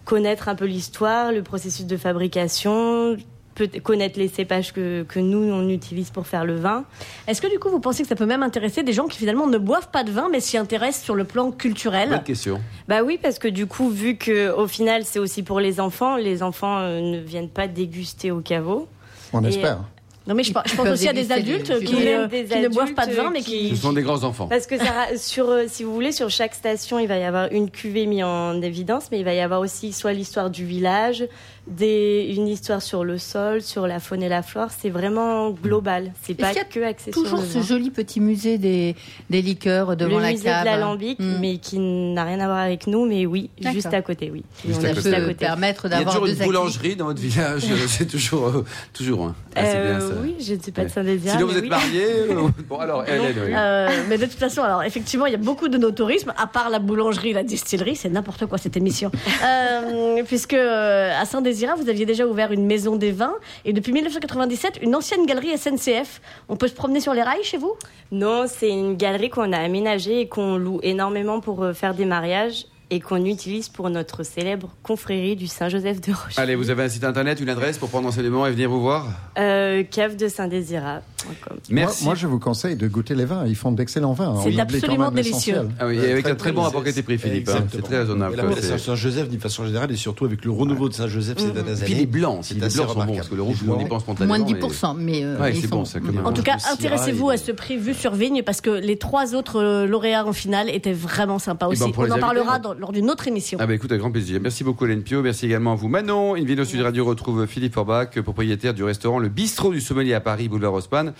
connaître 0.05 0.49
un 0.49 0.55
peu 0.55 0.65
l'histoire, 0.65 1.33
le 1.33 1.43
processus 1.43 1.87
de 1.87 1.97
fabrication, 1.97 3.17
peut 3.59 3.69
connaître 3.83 4.19
les 4.19 4.29
cépages 4.29 4.73
que, 4.73 5.03
que 5.03 5.19
nous, 5.19 5.39
on 5.39 5.69
utilise 5.69 6.11
pour 6.11 6.27
faire 6.27 6.45
le 6.45 6.57
vin. 6.57 6.85
Est-ce 7.27 7.43
que 7.43 7.51
du 7.51 7.59
coup 7.59 7.69
vous 7.69 7.81
pensez 7.81 8.03
que 8.03 8.09
ça 8.09 8.15
peut 8.15 8.27
même 8.27 8.43
intéresser 8.43 8.83
des 8.83 8.93
gens 8.93 9.07
qui 9.07 9.19
finalement 9.19 9.47
ne 9.47 9.59
boivent 9.59 9.91
pas 9.91 10.05
de 10.05 10.13
vin 10.13 10.29
mais 10.31 10.41
s'y 10.41 10.57
intéressent 10.57 11.05
sur 11.05 11.15
le 11.15 11.25
plan 11.25 11.51
culturel? 11.51 12.11
Bonne 12.11 12.23
question. 12.23 12.61
Bah 12.87 13.03
oui, 13.03 13.19
parce 13.21 13.39
que 13.39 13.49
du 13.49 13.67
coup, 13.67 13.91
vu 13.91 14.17
que 14.17 14.51
au 14.53 14.69
final, 14.69 15.05
c'est 15.05 15.19
aussi 15.19 15.43
pour 15.43 15.61
les 15.61 15.81
enfants, 15.81 16.17
les 16.17 16.43
enfants 16.43 16.79
euh, 16.79 17.01
ne 17.01 17.19
viennent 17.19 17.51
pas 17.51 17.67
déguster 17.67 18.31
au 18.31 18.41
caveau. 18.41 18.89
On 19.33 19.45
Et, 19.45 19.49
espère. 19.49 19.81
Non 20.29 20.35
mais 20.35 20.43
je, 20.45 20.53
pense- 20.53 20.65
je 20.67 20.77
pense 20.77 20.87
aussi 20.89 21.09
à 21.09 21.13
des 21.15 21.33
adultes 21.33 21.79
qui, 21.81 22.07
euh, 22.07 22.27
des 22.29 22.45
qui 22.45 22.59
ne 22.61 22.69
boivent 22.69 22.93
pas 22.93 23.07
de 23.07 23.15
vin 23.15 23.31
mais 23.31 23.41
qui... 23.41 23.71
Ce 23.71 23.77
sont 23.77 23.95
des 23.95 24.03
grands 24.03 24.23
enfants. 24.25 24.47
Parce 24.47 24.67
que 24.67 24.77
ça, 24.77 25.17
sur, 25.17 25.49
euh, 25.49 25.65
si 25.69 25.85
vous 25.85 25.95
voulez, 25.95 26.13
sur 26.13 26.29
chaque 26.29 26.55
station, 26.55 26.99
il 26.99 27.09
va 27.09 27.17
y 27.17 27.25
avoir 27.25 27.51
une 27.51 27.71
cuvée 27.71 28.05
mise 28.05 28.23
en 28.25 28.61
évidence, 28.61 29.07
mais 29.11 29.19
il 29.21 29.25
va 29.25 29.33
y 29.33 29.41
avoir 29.41 29.61
aussi 29.61 29.93
soit 29.95 30.13
l'histoire 30.13 30.51
du 30.51 30.67
village, 30.67 31.25
des, 31.67 32.33
une 32.37 32.49
histoire 32.49 32.81
sur 32.83 33.05
le 33.05 33.19
sol, 33.19 33.61
sur 33.63 33.87
la 33.87 34.01
faune 34.01 34.23
et 34.23 34.29
la 34.29 34.43
flore. 34.43 34.69
C'est 34.77 34.91
vraiment 34.91 35.51
global. 35.51 36.13
C'est 36.23 36.35
pas 36.35 36.49
a 36.49 36.65
que 36.65 36.81
axé 36.83 37.13
sur 37.13 37.23
Toujours 37.23 37.43
ce 37.43 37.61
joli 37.61 37.91
petit 37.91 38.21
musée 38.21 38.57
des, 38.59 38.97
des 39.31 39.43
liqueurs 39.43 39.97
devant 39.97 40.17
le 40.17 40.23
la 40.23 40.31
musée 40.33 40.45
cave. 40.45 40.61
de 40.63 40.67
l'alambic, 40.67 41.19
Mm. 41.19 41.39
mais 41.41 41.59
qui 41.59 41.79
n'a 41.79 42.25
rien 42.25 42.41
à 42.41 42.47
voir 42.47 42.59
avec 42.59 42.87
nous, 42.87 43.07
mais 43.07 43.27
oui, 43.27 43.51
juste 43.73 43.93
à 43.93 44.03
côté, 44.03 44.31
oui. 44.33 44.45
Juste 44.67 44.81
On 44.83 44.85
à 44.85 44.89
est 44.91 44.95
côté. 44.95 45.11
Peut 45.11 45.35
permettre 45.35 45.87
Il 45.87 45.91
y 45.91 45.95
a 45.95 45.99
d'avoir 45.99 46.15
toujours 46.15 46.27
deux 46.29 46.35
une 46.39 46.45
boulangerie 46.47 46.97
dans 46.97 47.07
votre 47.07 47.21
village. 47.21 47.63
C'est 47.89 48.07
toujours, 48.07 48.47
euh, 48.49 48.65
toujours. 48.93 49.25
hein. 49.25 49.35
Ah, 49.57 49.65
c'est 49.65 49.73
bien 49.83 49.99
Euh, 50.01 50.09
ça. 50.09 50.15
oui, 50.23 50.37
je 50.39 50.55
ne 50.55 50.61
suis 50.63 50.71
pas 50.73 50.85
de. 50.85 50.89
Saint-Désir. 50.89 51.33
Sinon, 51.33 51.47
vous 51.49 51.57
êtes 51.57 51.63
oui. 51.65 51.69
mariés. 51.69 52.05
euh, 52.31 52.49
Bon, 52.69 52.79
alors, 52.79 53.07
Hélène, 53.09 53.35
oui. 53.45 53.53
Euh, 53.55 53.89
mais 54.09 54.17
de 54.19 54.25
toute 54.27 54.39
façon, 54.39 54.63
alors 54.63 54.83
effectivement, 54.85 55.27
il 55.27 55.33
y 55.33 55.35
a 55.35 55.39
beaucoup 55.39 55.69
de 55.69 55.77
no-tourisme, 55.79 56.33
à 56.37 56.47
part 56.47 56.71
la 56.71 56.79
boulangerie, 56.79 57.33
la 57.33 57.43
distillerie, 57.43 57.97
c'est 57.97 58.09
n'importe 58.09 58.47
quoi 58.47 58.59
cette 58.59 58.77
émission. 58.77 59.11
Euh, 59.45 60.23
puisque 60.27 60.53
euh, 60.55 61.13
à 61.19 61.25
Vous 61.59 61.89
aviez 61.89 62.07
déjà 62.07 62.27
ouvert 62.27 62.53
une 62.53 62.67
maison 62.67 62.97
des 62.97 63.11
vins, 63.11 63.35
et 63.65 63.73
depuis 63.73 63.93
1997, 63.93 64.79
une 64.81 64.95
ancienne 64.95 65.27
galerie 65.27 65.57
SNCF. 65.59 66.21
On 66.49 66.57
peut 66.57 66.69
se 66.69 66.75
promener 66.75 67.01
sur 67.01 67.15
les 67.15 67.23
rails 67.23 67.43
chez 67.43 67.59
vous? 67.59 67.75
Non, 68.13 68.45
c'est 68.47 68.71
une 68.71 68.97
galerie 68.97 69.29
qu'on 69.29 69.53
a 69.53 69.59
aménagée 69.59 70.21
et 70.21 70.29
qu'on 70.29 70.57
loue 70.57 70.79
énormément 70.83 71.41
pour 71.41 71.65
euh, 71.65 71.73
faire 71.73 71.95
des 71.95 72.05
mariages 72.05 72.67
et 72.91 73.01
qu'on 73.01 73.25
utilise 73.25 73.69
pour 73.69 73.91
notre 73.91 74.23
célèbre 74.23 74.71
confrérie 74.83 75.37
du 75.37 75.47
Saint-Joseph 75.47 76.01
de 76.01 76.13
Roche. 76.13 76.39
Allez, 76.39 76.55
vous 76.55 76.71
avez 76.71 76.85
un 76.85 76.89
site 76.89 77.05
internet, 77.05 77.39
une 77.41 77.49
adresse 77.51 77.77
pour 77.79 77.89
prendre 77.91 78.09
enseignement 78.09 78.47
et 78.47 78.51
venir 78.51 78.71
vous 78.71 78.81
voir 78.81 79.07
Euh, 79.39 79.83
cave 79.85 80.17
de 80.17 80.29
Saint-Désirat.com. 80.29 81.59
Merci. 81.71 82.05
Moi, 82.05 82.13
moi, 82.13 82.15
je 82.15 82.27
vous 82.27 82.39
conseille 82.39 82.77
de 82.77 82.89
goûter 82.89 83.15
les 83.15 83.25
vins. 83.25 83.45
Ils 83.47 83.57
font 83.57 83.73
d'excellents 83.73 84.13
vins. 84.13 84.31
On 84.31 84.43
C'est 84.43 84.59
absolument 84.59 85.11
délicieux. 85.11 85.69
Ah 85.79 85.87
oui, 85.87 85.97
et 85.99 86.13
avec 86.13 86.25
très 86.25 86.33
un 86.33 86.37
très 86.37 86.53
bon 86.53 86.63
rapport 86.63 86.83
qualité-prix, 86.83 87.19
Philippe. 87.19 87.49
hein. 87.51 87.65
C'est 87.71 87.83
très 87.83 87.99
raisonnable. 87.99 88.37
Saint-Joseph, 88.79 89.29
d'une 89.29 89.41
façon 89.41 89.65
générale, 89.67 89.91
et 89.93 89.97
surtout 89.97 90.25
avec 90.25 90.45
le 90.45 90.51
renouveau 90.51 90.89
de 90.89 90.95
Saint-Joseph 90.95 91.39
ces 91.39 91.51
dernières 91.51 91.81
Et 91.83 91.85
puis 91.85 91.93
années. 91.93 92.01
les 92.03 92.07
blancs, 92.07 92.39
c'est 92.43 92.55
les 92.55 92.65
assez 92.65 92.77
blancs 92.79 92.91
sont 92.91 93.05
bons, 93.05 93.15
parce 93.17 93.29
que 93.29 93.35
le 93.35 93.43
rouge, 93.43 93.63
monde 93.65 93.83
y 93.83 93.85
pense 93.87 94.03
spontanément. 94.03 94.37
Moins 94.39 94.47
de 94.47 94.53
mais- 94.53 94.59
10%, 94.61 94.95
mais 94.97 95.25
euh, 95.25 95.39
Ouais, 95.39 95.51
ils 95.53 95.61
c'est 95.61 95.69
sont 95.69 95.83
bon, 95.83 96.11
même. 96.13 96.27
En 96.27 96.33
tout 96.33 96.43
cas, 96.43 96.59
Syrah, 96.59 96.73
intéressez-vous 96.75 97.31
à 97.31 97.37
ce 97.37 97.53
prix 97.53 97.77
vu 97.77 97.95
sur 97.95 98.15
vigne, 98.15 98.43
parce 98.43 98.61
que 98.61 98.71
les 98.71 98.97
trois 98.97 99.35
autres 99.35 99.61
euh, 99.61 99.87
lauréats 99.87 100.27
en 100.27 100.33
finale 100.33 100.69
étaient 100.71 100.93
vraiment 100.93 101.39
sympas 101.39 101.67
aussi. 101.67 101.81
ben, 101.83 101.93
pour 101.93 102.05
On 102.05 102.11
en 102.11 102.19
parlera 102.19 102.57
hein. 102.57 102.59
dans- 102.61 102.75
lors 102.79 102.93
d'une 102.93 103.11
autre 103.11 103.27
émission. 103.29 103.59
Ah 103.61 103.67
bah 103.67 103.75
écoute, 103.75 103.91
avec 103.91 104.01
grand 104.01 104.11
plaisir. 104.11 104.41
Merci 104.41 104.65
beaucoup 104.65 104.85
Hélène 104.85 105.03
Pio, 105.03 105.23
merci 105.23 105.47
également 105.47 105.73
à 105.73 105.75
vous 105.75 105.89
Manon. 105.89 106.37
Une 106.37 106.45
vidéo 106.47 106.65
Sud 106.65 106.81
Radio 106.81 107.05
retrouve 107.05 107.47
Philippe 107.47 107.75
Forbach, 107.75 108.21
propriétaire 108.21 108.75
du 108.75 108.85
restaurant 108.85 109.19
Le 109.19 109.29
Bistrot 109.29 109.73
du 109.73 109.81
Sommelier 109.81 110.15
à 110.15 110.21
Paris, 110.21 110.49
boulevard 110.49 110.75
Haussmann, 110.75 111.13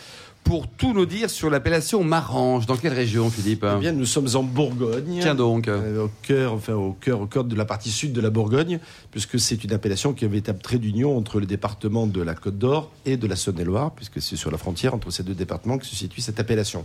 pour 0.45 0.67
tout 0.67 0.95
nous 0.95 1.05
dire 1.05 1.29
sur 1.29 1.51
l'appellation 1.51 2.03
Marange. 2.03 2.67
Dans 2.67 2.77
quelle 2.77 2.95
région 2.95 3.29
Philippe 3.31 3.67
Eh 3.77 3.81
bien, 3.81 3.93
nous 3.93 4.07
sommes 4.07 4.29
en 4.35 4.43
Bourgogne. 4.43 5.19
Tiens 5.21 5.35
donc. 5.35 5.69
Euh, 5.69 6.05
au 6.05 6.11
cœur, 6.23 6.55
enfin 6.55 6.73
au 6.73 6.93
cœur, 6.93 7.21
au 7.21 7.27
cœur 7.27 7.45
de 7.45 7.55
la 7.55 7.65
partie 7.65 7.91
sud 7.91 8.13
de 8.13 8.21
la 8.21 8.31
Bourgogne, 8.31 8.79
puisque 9.11 9.39
c'est 9.39 9.63
une 9.65 9.73
appellation 9.73 10.15
qui 10.15 10.25
avait 10.25 10.49
un 10.49 10.55
trait 10.55 10.79
d'union 10.79 11.17
entre 11.17 11.39
le 11.41 11.47
département 11.47 12.07
de 12.07 12.23
la 12.23 12.35
Côte 12.35 12.59
d'Or 12.59 12.91
et 13.05 13.17
de 13.17 13.27
la 13.27 13.37
Saône-et-Loire, 13.37 13.93
puisque 13.93 14.23
c'est 14.23 14.37
sur 14.37 14.51
la 14.51 14.59
frontière 14.59 14.95
entre 14.95 15.11
ces 15.11 15.23
deux 15.23 15.35
départements 15.35 15.79
que 15.79 15.87
se 15.87 15.95
situe 15.95 16.21
cette 16.21 16.41
appellation. 16.41 16.85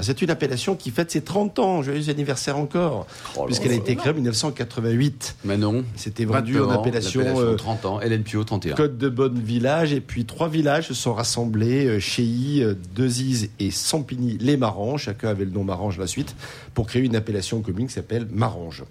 C'est 0.00 0.22
une 0.22 0.30
appellation 0.30 0.74
qui 0.74 0.90
fête 0.90 1.10
ses 1.10 1.20
30 1.22 1.58
ans, 1.58 1.82
joyeux 1.82 2.08
anniversaire 2.08 2.56
encore, 2.56 3.06
puisqu'elle 3.46 3.72
a 3.72 3.74
été 3.74 3.94
créée 3.94 4.12
en 4.12 4.14
1988. 4.14 5.36
Manon. 5.44 5.84
C'était 5.96 6.24
vendu 6.24 6.54
20 6.54 6.64
en 6.64 6.70
appellation, 6.70 7.20
l'appellation 7.20 7.46
euh, 7.46 7.56
30 7.56 7.84
ans, 7.84 8.00
Pio 8.24 8.44
31. 8.44 8.74
Côte 8.74 8.96
de 8.96 9.08
Bonne 9.08 9.38
Village, 9.38 9.92
et 9.92 10.00
puis 10.00 10.24
trois 10.24 10.48
villages 10.48 10.88
se 10.88 10.94
sont 10.94 11.12
rassemblés, 11.12 11.86
euh, 11.86 12.00
Chéilly, 12.00 12.62
Dezise 12.94 13.50
et 13.58 13.70
Sampigny-les-Maranges, 13.70 15.04
chacun 15.04 15.28
avait 15.28 15.44
le 15.44 15.50
nom 15.50 15.64
Marange 15.64 15.98
la 15.98 16.06
suite, 16.06 16.34
pour 16.74 16.86
créer 16.86 17.02
une 17.02 17.16
appellation 17.16 17.60
commune 17.60 17.86
qui 17.86 17.94
s'appelle 17.94 18.26
Marange. 18.30 18.84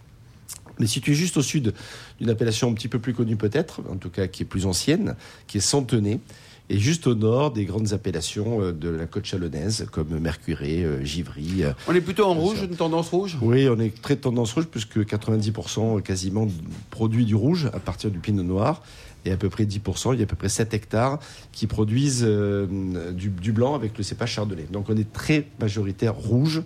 Mais 0.79 0.87
situé 0.87 1.13
juste 1.13 1.37
au 1.37 1.41
sud 1.41 1.73
d'une 2.19 2.29
appellation 2.29 2.69
un 2.69 2.73
petit 2.73 2.87
peu 2.87 2.99
plus 2.99 3.13
connue 3.13 3.35
peut-être, 3.35 3.81
en 3.89 3.97
tout 3.97 4.09
cas 4.09 4.27
qui 4.27 4.43
est 4.43 4.45
plus 4.45 4.65
ancienne, 4.65 5.15
qui 5.47 5.57
est 5.57 5.61
Santenay, 5.61 6.19
et 6.71 6.79
juste 6.79 7.05
au 7.05 7.15
nord 7.15 7.51
des 7.51 7.65
grandes 7.65 7.91
appellations 7.91 8.61
euh, 8.61 8.71
de 8.71 8.87
la 8.87 9.05
côte 9.05 9.25
chalonnaise, 9.25 9.85
comme 9.91 10.17
Mercuré, 10.19 10.83
euh, 10.83 11.03
Givry. 11.03 11.63
euh. 11.63 11.73
On 11.87 11.93
est 11.93 12.01
plutôt 12.01 12.23
en 12.23 12.33
rouge, 12.33 12.61
une 12.63 12.77
tendance 12.77 13.09
rouge? 13.09 13.37
Oui, 13.41 13.67
on 13.67 13.77
est 13.77 14.01
très 14.01 14.15
tendance 14.15 14.53
rouge, 14.53 14.67
puisque 14.71 14.99
90% 14.99 16.01
quasiment 16.01 16.47
produit 16.89 17.25
du 17.25 17.35
rouge 17.35 17.69
à 17.73 17.79
partir 17.79 18.09
du 18.09 18.19
pinot 18.19 18.43
noir, 18.43 18.83
et 19.25 19.31
à 19.31 19.37
peu 19.37 19.49
près 19.49 19.65
10%, 19.65 20.13
il 20.13 20.19
y 20.19 20.21
a 20.21 20.23
à 20.23 20.27
peu 20.27 20.35
près 20.35 20.49
7 20.49 20.73
hectares 20.73 21.19
qui 21.51 21.67
produisent 21.67 22.25
euh, 22.25 22.65
du, 23.11 23.51
blanc 23.51 23.75
avec 23.75 23.97
le 23.97 24.03
cépage 24.03 24.31
chardonnay. 24.31 24.65
Donc 24.71 24.89
on 24.89 24.97
est 24.97 25.11
très 25.11 25.47
majoritaire 25.59 26.15
rouge, 26.15 26.63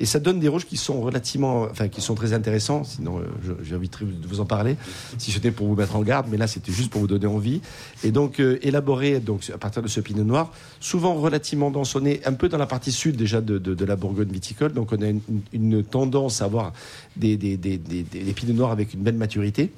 et 0.00 0.06
ça 0.06 0.20
donne 0.20 0.38
des 0.38 0.48
rouges 0.48 0.64
qui 0.64 0.76
sont 0.76 1.00
relativement, 1.00 1.62
enfin 1.62 1.88
qui 1.88 2.00
sont 2.00 2.14
très 2.14 2.32
intéressants. 2.32 2.84
Sinon, 2.84 3.20
euh, 3.20 3.76
envie 3.76 3.88
de 3.88 4.26
vous 4.26 4.40
en 4.40 4.46
parler, 4.46 4.76
si 5.18 5.32
c'était 5.32 5.50
pour 5.50 5.66
vous 5.66 5.74
mettre 5.74 5.96
en 5.96 6.02
garde, 6.02 6.26
mais 6.30 6.36
là 6.36 6.46
c'était 6.46 6.72
juste 6.72 6.90
pour 6.90 7.00
vous 7.00 7.06
donner 7.06 7.26
envie. 7.26 7.60
Et 8.04 8.10
donc 8.10 8.40
euh, 8.40 8.58
élaboré 8.62 9.20
donc 9.20 9.50
à 9.52 9.58
partir 9.58 9.82
de 9.82 9.88
ce 9.88 10.00
pinot 10.00 10.24
noir, 10.24 10.52
souvent 10.80 11.14
relativement 11.14 11.70
dençonné, 11.70 12.20
un 12.24 12.32
peu 12.32 12.48
dans 12.48 12.58
la 12.58 12.66
partie 12.66 12.92
sud 12.92 13.16
déjà 13.16 13.40
de, 13.40 13.84
la 13.84 13.96
Bourgogne 13.96 14.30
viticole. 14.30 14.72
Donc 14.72 14.92
on 14.92 15.02
a 15.02 15.08
une, 15.52 15.82
tendance 15.84 16.42
à 16.42 16.46
avoir 16.46 16.72
des, 17.16 17.36
des, 17.36 17.56
des, 17.56 17.78
des- 17.78 18.02
des 18.02 18.32
pinots 18.32 18.54
noirs 18.54 18.70
avec 18.70 18.94
une 18.94 19.00
belle 19.00 19.16
maturité. 19.16 19.72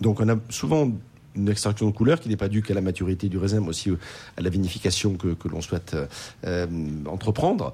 Donc 0.00 0.20
on 0.20 0.28
a 0.28 0.36
souvent 0.50 0.90
une 1.36 1.48
extraction 1.48 1.86
de 1.86 1.92
couleur 1.92 2.20
qui 2.20 2.28
n'est 2.28 2.36
pas 2.36 2.48
due 2.48 2.62
qu'à 2.62 2.74
la 2.74 2.80
maturité 2.80 3.28
du 3.28 3.38
raisin, 3.38 3.60
mais 3.60 3.68
aussi 3.68 3.90
euh, 3.90 3.98
à 4.36 4.40
la 4.40 4.50
vinification 4.50 5.14
que, 5.14 5.36
l'on 5.48 5.60
souhaite 5.60 5.94
euh, 5.94 6.06
euh, 6.46 6.66
entreprendre. 7.06 7.72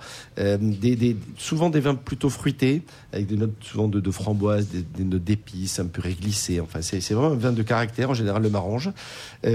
Souvent 1.38 1.70
des 1.70 1.80
vins 1.80 1.94
plutôt 1.94 2.30
fruités, 2.30 2.82
avec 3.12 3.26
des 3.26 3.36
notes 3.36 3.52
souvent 3.60 3.88
de, 3.88 4.00
de 4.00 4.10
framboise, 4.10 4.68
des, 4.68 5.04
notes 5.04 5.24
d'épices, 5.24 5.78
un 5.78 5.86
peu 5.86 6.02
réglissées. 6.02 6.60
Enfin, 6.60 6.82
c'est 6.82 6.98
vraiment 7.12 7.32
un 7.32 7.36
vin 7.36 7.52
de 7.52 7.62
caractère, 7.62 8.10
en 8.10 8.14
général 8.14 8.42
le 8.42 8.50
marange. 8.50 8.90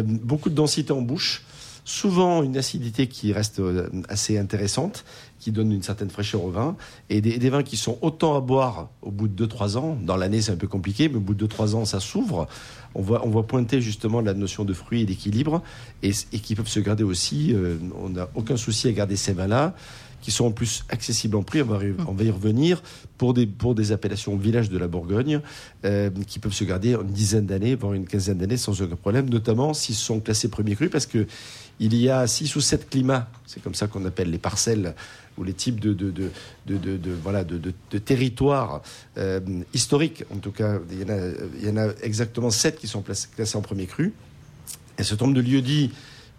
Beaucoup 0.04 0.50
de 0.50 0.56
densité 0.56 0.92
en 0.92 1.02
bouche. 1.02 1.44
Souvent 1.86 2.44
une 2.44 2.58
acidité 2.58 3.08
qui 3.08 3.32
reste 3.32 3.62
assez 4.10 4.38
intéressante, 4.38 5.06
qui 5.48 5.54
donne 5.54 5.72
une 5.72 5.82
certaine 5.82 6.10
fraîcheur 6.10 6.44
au 6.44 6.50
vin, 6.50 6.76
et 7.10 7.22
des, 7.22 7.50
vins 7.50 7.64
qui 7.64 7.78
sont 7.78 7.98
autant 8.02 8.36
à 8.36 8.42
boire 8.42 8.90
au 9.02 9.12
bout 9.12 9.30
de 9.30 9.46
2-3 9.48 9.78
ans. 9.78 9.98
Dans 10.04 10.18
l'année, 10.18 10.42
c'est 10.42 10.52
un 10.52 10.58
peu 10.58 10.68
compliqué, 10.68 11.08
mais 11.08 11.16
au 11.16 11.22
bout 11.22 11.36
de 11.36 11.48
2-3 11.48 11.74
ans, 11.76 11.86
ça 11.86 12.02
s'ouvre. 12.02 12.50
On 12.96 13.02
voit, 13.02 13.26
on 13.26 13.30
voit 13.30 13.48
pointer 13.48 13.80
justement 13.80 14.20
la 14.20 14.34
notion 14.34 14.66
de 14.66 14.74
fruit 14.74 15.04
et 15.04 15.06
d'équilibre, 15.06 15.64
et, 16.04 16.12
qui 16.12 16.54
peuvent 16.54 16.68
se 16.68 16.82
garder 16.82 17.06
aussi. 17.06 17.54
euh, 17.54 17.78
on 17.98 18.10
n'a 18.10 18.28
aucun 18.36 18.58
souci 18.58 18.90
à 18.90 18.92
garder 18.92 19.16
ces 19.16 19.32
vins-là, 19.32 19.74
qui 20.22 20.32
sont 20.32 20.48
en 20.48 20.52
plus 20.52 20.84
accessibles 20.90 21.38
en 21.38 21.44
prix. 21.44 21.62
On 21.62 21.66
va, 21.66 22.24
y- 22.26 22.30
revenir 22.30 22.84
pour 23.18 23.34
des, 23.34 23.48
pour 23.48 23.74
des 23.74 23.94
appellations 23.94 24.36
village 24.36 24.70
de 24.70 24.78
la 24.78 24.90
Bourgogne, 24.90 25.40
euh, 25.86 26.10
qui 26.28 26.40
peuvent 26.40 26.52
se 26.52 26.66
garder 26.66 26.96
une 26.96 27.08
dizaine 27.08 27.46
d'années, 27.46 27.76
voire 27.76 27.94
une 27.94 28.06
quinzaine 28.06 28.38
d'années 28.38 28.58
sans 28.58 28.82
aucun 28.82 28.98
problème, 28.98 29.30
notamment 29.30 29.74
s'ils 29.74 29.96
sont 29.96 30.20
classés 30.20 30.50
premier 30.50 30.76
cru, 30.76 30.90
parce 30.90 31.06
que 31.06 31.26
il 31.80 31.96
y 31.96 32.10
a 32.10 32.26
six 32.28 32.56
ou 32.56 32.62
sept 32.62 32.90
climats, 32.90 33.30
c'est 33.46 33.62
comme 33.62 33.76
ça 33.76 33.88
qu'on 33.88 34.04
appelle 34.06 34.32
les 34.32 34.40
parcelles 34.40 34.96
ou 35.38 35.44
les 35.44 35.54
types 35.54 35.80
de, 35.80 35.94
de, 35.94 36.12
de, 36.12 36.32
de, 36.66 36.98
de- 36.98 37.98
territoires 37.98 38.82
euh, 39.18 39.40
historiques. 39.74 40.24
En 40.34 40.38
tout 40.38 40.52
cas, 40.52 40.80
il 40.92 41.02
y, 41.02 41.70
en 41.70 41.78
a, 41.78 41.88
exactement 42.02 42.50
sept 42.50 42.78
qui 42.78 42.88
sont 42.88 43.04
classés 43.04 43.58
en 43.58 43.62
premier 43.62 43.86
cru. 43.86 44.14
Et 44.98 45.04
ce 45.04 45.16
nombre 45.16 45.34
de 45.34 45.42
lieux 45.42 45.62
dits 45.62 45.92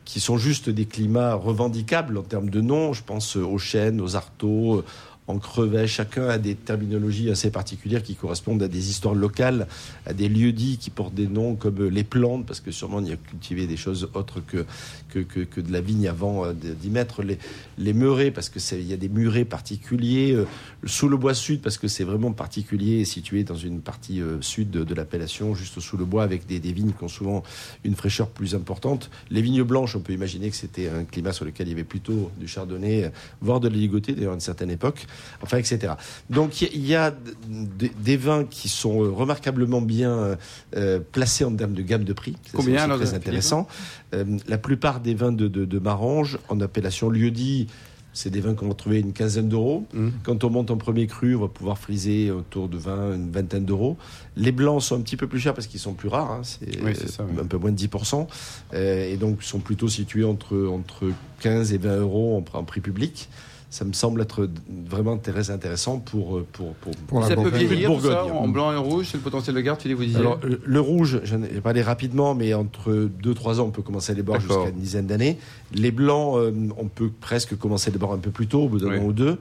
qui 0.05 0.21
sont 0.21 0.39
juste 0.39 0.71
des 0.71 0.87
climats 0.87 1.35
revendicables 1.35 2.17
en 2.17 2.23
termes 2.23 2.51
de 2.51 2.61
noms, 2.61 2.93
je 2.93 3.03
pense 3.05 3.37
aux 3.37 3.59
chênes, 3.59 4.01
aux 4.01 4.17
arceaux, 4.17 4.85
en 5.29 5.39
crevet. 5.39 5.87
Chacun 5.87 6.29
a 6.29 6.39
des 6.39 6.55
terminologies 6.55 7.31
assez 7.31 7.51
particulières 7.51 8.03
qui 8.03 8.15
correspondent 8.15 8.63
à 8.63 8.69
des 8.69 8.91
histoires 8.91 9.15
locales, 9.15 9.69
à 10.07 10.13
des 10.13 10.29
lieux 10.29 10.53
dits 10.53 10.79
qui 10.79 10.91
portent 10.91 11.15
des 11.15 11.29
noms 11.29 11.55
comme 11.55 11.89
les 11.89 12.05
plantes, 12.05 12.47
parce 12.47 12.61
que 12.61 12.71
sûrement 12.71 12.97
on 12.97 13.05
y 13.05 13.13
a 13.13 13.17
cultivé 13.17 13.67
des 13.67 13.77
choses 13.77 14.09
autres 14.15 14.41
que, 14.41 14.65
que, 15.11 15.21
que, 15.21 15.41
que 15.41 15.61
de 15.61 15.73
la 15.73 15.81
vigne 15.81 16.09
avant 16.09 16.47
euh, 16.47 16.53
d'y 16.53 16.91
mettre. 16.91 17.23
Les, 17.23 17.39
les 17.77 17.93
murets, 17.93 18.31
parce 18.31 18.49
qu'il 18.49 18.83
y 18.87 18.93
a 18.93 18.97
des 18.97 19.09
murets 19.09 19.45
particuliers. 19.45 20.33
euh, 20.33 20.47
sous 20.85 21.09
le 21.09 21.17
bois 21.17 21.35
sud, 21.35 21.61
parce 21.61 21.79
que 21.79 21.89
c'est 21.89 22.05
vraiment 22.05 22.33
particulier, 22.33 23.05
situé 23.05 23.45
dans 23.45 23.57
une 23.57 23.81
partie 23.81 24.21
euh, 24.21 24.41
sud 24.41 24.71
de, 24.71 24.95
l'appellation, 24.95 25.55
juste 25.55 25.79
sous 25.81 25.97
le 25.97 26.05
bois, 26.05 26.23
avec 26.23 26.47
des, 26.47 26.59
des 26.59 26.73
vignes 26.73 26.93
qui 26.97 27.05
ont 27.05 27.09
souvent 27.09 27.43
une 27.85 27.95
fraîcheur 27.95 28.29
plus 28.29 28.55
importante. 28.55 29.11
Les 29.31 29.43
vignes 29.43 29.63
blanches, 29.63 29.95
on 29.95 30.01
peut 30.01 30.13
imaginer 30.13 30.51
que 30.51 30.57
c'était 30.57 30.89
un 30.89 31.05
climat 31.05 31.33
sur 31.33 31.45
lequel 31.45 31.69
il 31.69 31.71
y 31.71 31.75
avait 31.75 31.85
plutôt 31.85 32.31
du 32.39 32.49
chardonnay, 32.49 33.13
voire 33.41 33.61
de 33.61 33.69
l'héligoté, 33.69 34.15
d'ailleurs, 34.15 34.33
à 34.33 34.35
une 34.35 34.41
certaine 34.41 34.71
époque, 34.71 35.07
enfin, 35.43 35.59
etc. 35.59 35.95
Donc, 36.31 36.63
il 36.63 36.87
y, 36.87 36.95
a 36.95 37.15
des 37.49 38.17
vins 38.17 38.45
qui 38.45 38.69
sont 38.69 38.99
remarquablement 39.15 39.81
bien 39.81 40.37
euh, 40.77 41.01
placés 41.13 41.45
en 41.45 41.55
termes 41.55 41.75
de 41.75 41.83
gamme 41.83 42.05
de 42.05 42.13
prix. 42.13 42.37
C'est 42.45 42.57
Combien, 42.57 42.83
alors, 42.83 42.99
très 42.99 43.15
intéressant. 43.15 43.69
Euh, 44.15 44.25
la 44.47 44.59
plupart 44.59 45.01
des 45.01 45.15
vins 45.15 45.33
de, 45.33 45.49
de, 45.49 45.65
de 45.65 45.79
Marange, 45.79 46.39
en 46.49 46.61
appellation 46.61 47.09
lieu-dit, 47.11 47.67
c'est 48.15 48.31
des 48.31 48.41
vins 48.41 48.55
qu'on 48.55 48.67
va 48.69 48.75
trouver 48.75 48.99
une 48.99 49.13
quinzaine 49.13 49.49
d'euros. 49.49 49.87
Mhm. 49.93 50.13
Quand 50.25 50.43
on 50.43 50.51
monte 50.51 50.71
en 50.73 50.77
premier 50.77 51.07
cru, 51.07 51.37
on 51.37 51.43
va 51.43 51.49
pouvoir 51.49 51.79
friser 51.79 52.31
autour 52.33 52.69
de 52.69 52.77
20, 52.77 53.15
une 53.15 53.31
vingtaine 53.31 53.65
d'euros. 53.65 53.97
Les 54.37 54.51
blancs 54.51 54.83
sont 54.83 54.97
un 54.97 55.03
petit 55.03 55.17
peu 55.17 55.29
plus 55.29 55.39
chers 55.39 55.55
parce 55.55 55.67
qu'ils 55.69 55.79
sont 55.79 55.93
plus 55.95 56.09
rares. 56.09 56.33
hein. 56.33 56.41
C'est 56.43 56.83
Oui, 56.83 56.93
c'est 56.99 57.09
ça, 57.11 57.25
oui. 57.25 57.39
un 57.41 57.47
peu 57.47 57.59
moins 57.59 57.71
de 57.71 57.77
10%. 57.77 58.27
Euh, 58.75 59.13
et 59.13 59.17
donc, 59.19 59.43
sont 59.43 59.61
plutôt 59.61 59.89
situés 59.89 60.25
entre, 60.25 60.67
entre 60.67 61.13
15 61.41 61.73
et 61.73 61.79
20 61.79 61.97
euros 61.99 62.45
en, 62.55 62.59
en 62.59 62.65
prix 62.65 62.81
public. 62.81 63.29
Ça 63.71 63.85
me 63.85 63.93
semble 63.93 64.23
être 64.23 64.49
vraiment 64.87 65.19
très 65.19 65.51
intéressant 65.51 65.99
pour, 65.99 66.43
pour, 66.53 66.73
pour, 66.75 66.93
Pour 67.07 67.21
la 67.21 67.29
ça 67.29 67.35
peut 67.35 67.43
Bourgogne. 67.43 67.67
vieillir 67.67 67.91
tout 67.93 68.01
ça, 68.01 68.23
Bourgogne. 68.23 68.33
en 68.39 68.49
blanc 68.49 68.73
et 68.73 68.77
rouge, 68.77 69.09
c'est 69.11 69.19
le 69.19 69.23
potentiel 69.23 69.55
de 69.57 69.61
garde, 69.61 69.79
Philippe, 69.81 69.99
vous 69.99 70.05
disiez 70.05 70.19
Alors, 70.21 70.41
le, 70.65 70.81
rouge, 70.81 71.21
j'en 71.25 71.43
ai 71.43 71.61
parlé 71.61 71.83
rapidement, 71.83 72.35
mais 72.35 72.55
entre 72.55 73.11
2-3 73.23 73.61
ans, 73.61 73.65
on 73.67 73.71
peut 73.71 73.83
commencer 73.83 74.13
à 74.13 74.15
les 74.15 74.23
boire 74.23 74.41
jusqu'à 74.41 74.71
une 74.71 74.79
dizaine 74.81 75.07
d'années. 75.07 75.37
Les 75.75 75.91
blancs, 75.91 76.39
euh, 76.39 76.51
on 76.79 76.87
peut 76.87 77.11
presque 77.21 77.59
commencer 77.59 77.91
à 77.91 77.93
les 77.93 77.99
boire 77.99 78.13
un 78.13 78.19
peu 78.19 78.31
plus 78.31 78.47
tôt, 78.47 78.63
au 78.63 78.69
bout 78.71 78.79
d'un 78.79 78.89
Oui. 78.89 78.99
an 79.01 79.05
ou 79.05 79.13
deux. 79.13 79.37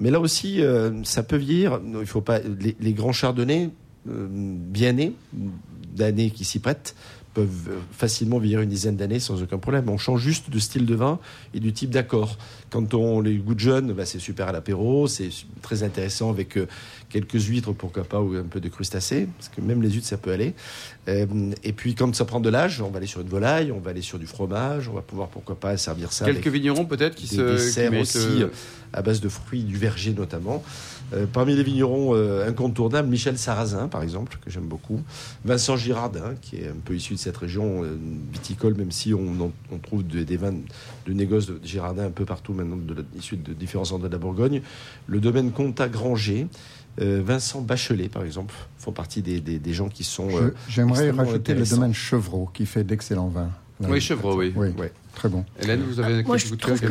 Mais 0.00 0.10
là 0.10 0.18
aussi, 0.18 0.60
euh, 0.60 0.90
ça 1.04 1.22
peut 1.22 1.36
vieillir. 1.36 1.78
Il 2.00 2.06
faut 2.06 2.20
pas 2.20 2.40
les, 2.40 2.76
les 2.80 2.92
grands 2.92 3.12
chardonnays 3.12 3.70
euh, 4.10 4.26
bien 4.30 4.92
nés, 4.94 5.12
d'années 5.94 6.30
qui 6.30 6.44
s'y 6.44 6.58
prêtent, 6.58 6.94
peuvent 7.34 7.68
euh, 7.68 7.78
facilement 7.92 8.38
vieillir 8.38 8.60
une 8.60 8.68
dizaine 8.68 8.96
d'années 8.96 9.20
sans 9.20 9.42
aucun 9.42 9.58
problème. 9.58 9.88
On 9.88 9.98
change 9.98 10.22
juste 10.22 10.50
de 10.50 10.58
style 10.58 10.86
de 10.86 10.94
vin 10.94 11.18
et 11.54 11.60
du 11.60 11.72
type 11.72 11.90
d'accord. 11.90 12.36
Quand 12.70 12.94
on 12.94 13.20
les 13.20 13.36
goûte 13.36 13.60
jeunes, 13.60 13.92
bah, 13.92 14.04
c'est 14.04 14.18
super 14.18 14.48
à 14.48 14.52
l'apéro, 14.52 15.06
c'est 15.06 15.30
très 15.62 15.82
intéressant 15.82 16.30
avec 16.30 16.56
euh, 16.56 16.66
quelques 17.08 17.40
huîtres, 17.44 17.72
pourquoi 17.72 18.04
pas, 18.04 18.20
ou 18.20 18.34
un 18.34 18.42
peu 18.42 18.60
de 18.60 18.68
crustacés, 18.68 19.28
parce 19.38 19.48
que 19.48 19.60
même 19.60 19.82
les 19.82 19.90
huîtres, 19.90 20.06
ça 20.06 20.18
peut 20.18 20.32
aller. 20.32 20.54
Euh, 21.08 21.26
et 21.64 21.72
puis 21.72 21.94
quand 21.94 22.14
ça 22.14 22.24
prend 22.24 22.40
de 22.40 22.48
l'âge, 22.48 22.80
on 22.82 22.90
va 22.90 22.98
aller 22.98 23.06
sur 23.06 23.20
une 23.20 23.28
volaille, 23.28 23.72
on 23.72 23.80
va 23.80 23.90
aller 23.90 24.02
sur 24.02 24.18
du 24.18 24.26
fromage, 24.26 24.88
on 24.88 24.92
va 24.92 25.02
pouvoir, 25.02 25.28
pourquoi 25.28 25.58
pas, 25.58 25.76
servir 25.76 26.12
ça 26.12 26.26
Quelques 26.26 26.46
avec 26.46 26.52
vignerons 26.52 26.84
peut-être 26.84 27.14
qui 27.14 27.26
des 27.28 27.36
se. 27.36 27.40
qui 27.40 27.64
desserts 27.64 27.90
mettent, 27.90 28.02
aussi 28.02 28.42
euh, 28.42 28.48
à 28.92 29.02
base 29.02 29.20
de 29.20 29.28
fruits 29.28 29.62
du 29.62 29.76
verger 29.76 30.12
notamment. 30.12 30.62
Euh, 31.14 31.24
parmi 31.32 31.54
les 31.56 31.62
vignerons 31.62 32.14
euh, 32.14 32.46
incontournables, 32.48 33.08
Michel 33.08 33.38
Sarrazin 33.38 33.88
par 33.88 34.02
exemple, 34.02 34.38
que 34.44 34.50
j'aime 34.50 34.66
beaucoup. 34.66 35.00
Vincent 35.44 35.76
Girardin, 35.76 36.34
qui 36.42 36.56
est 36.56 36.68
un 36.68 36.76
peu 36.84 36.94
issu 36.94 37.14
de 37.14 37.18
cette 37.18 37.36
région 37.38 37.82
euh, 37.82 37.96
viticole, 38.30 38.74
même 38.74 38.90
si 38.90 39.14
on, 39.14 39.50
trouve 39.82 40.06
de- 40.06 40.22
des 40.22 40.36
vins 40.36 40.52
de 40.52 41.12
négoce 41.12 41.46
de 41.46 41.58
Girardin 41.64 42.04
un 42.06 42.10
peu 42.10 42.26
partout 42.26 42.52
maintenant, 42.52 42.76
de 42.76 42.92
la- 42.94 43.02
issus 43.16 43.36
de 43.36 43.54
différents 43.54 43.90
endroits 43.92 44.08
de 44.08 44.12
la 44.14 44.18
Bourgogne. 44.18 44.60
Le 45.06 45.20
domaine 45.20 45.50
Comta 45.52 45.88
Granger. 45.88 46.46
Vincent 47.00 47.60
Bachelet, 47.60 48.08
par 48.08 48.24
exemple, 48.24 48.52
font 48.76 48.90
partie 48.90 49.22
des, 49.22 49.40
des- 49.40 49.60
des 49.60 49.72
gens 49.72 49.88
qui 49.88 50.02
sont. 50.02 50.28
J'aimerais 50.68 51.10
rajouter 51.12 51.54
le 51.54 51.60
domaine 51.76 51.94
Chevreau 51.94 52.50
qui 52.52 52.66
fait 52.66 52.82
d'excellents 52.82 53.28
vins. 53.28 53.50
Oui, 53.80 54.00
Chevreau, 54.00 54.36
oui. 54.36 54.52
Oui, 54.56 54.68
Ouais. 54.76 54.92
Très 55.18 55.28
bon. 55.28 55.44
Hélène, 55.60 55.82
vous 55.82 56.00
avez 56.00 56.22
Moi, 56.22 56.36
quelques 56.36 56.46
je 56.48 56.54
de 56.54 56.58
trouve 56.60 56.80
que, 56.80 56.86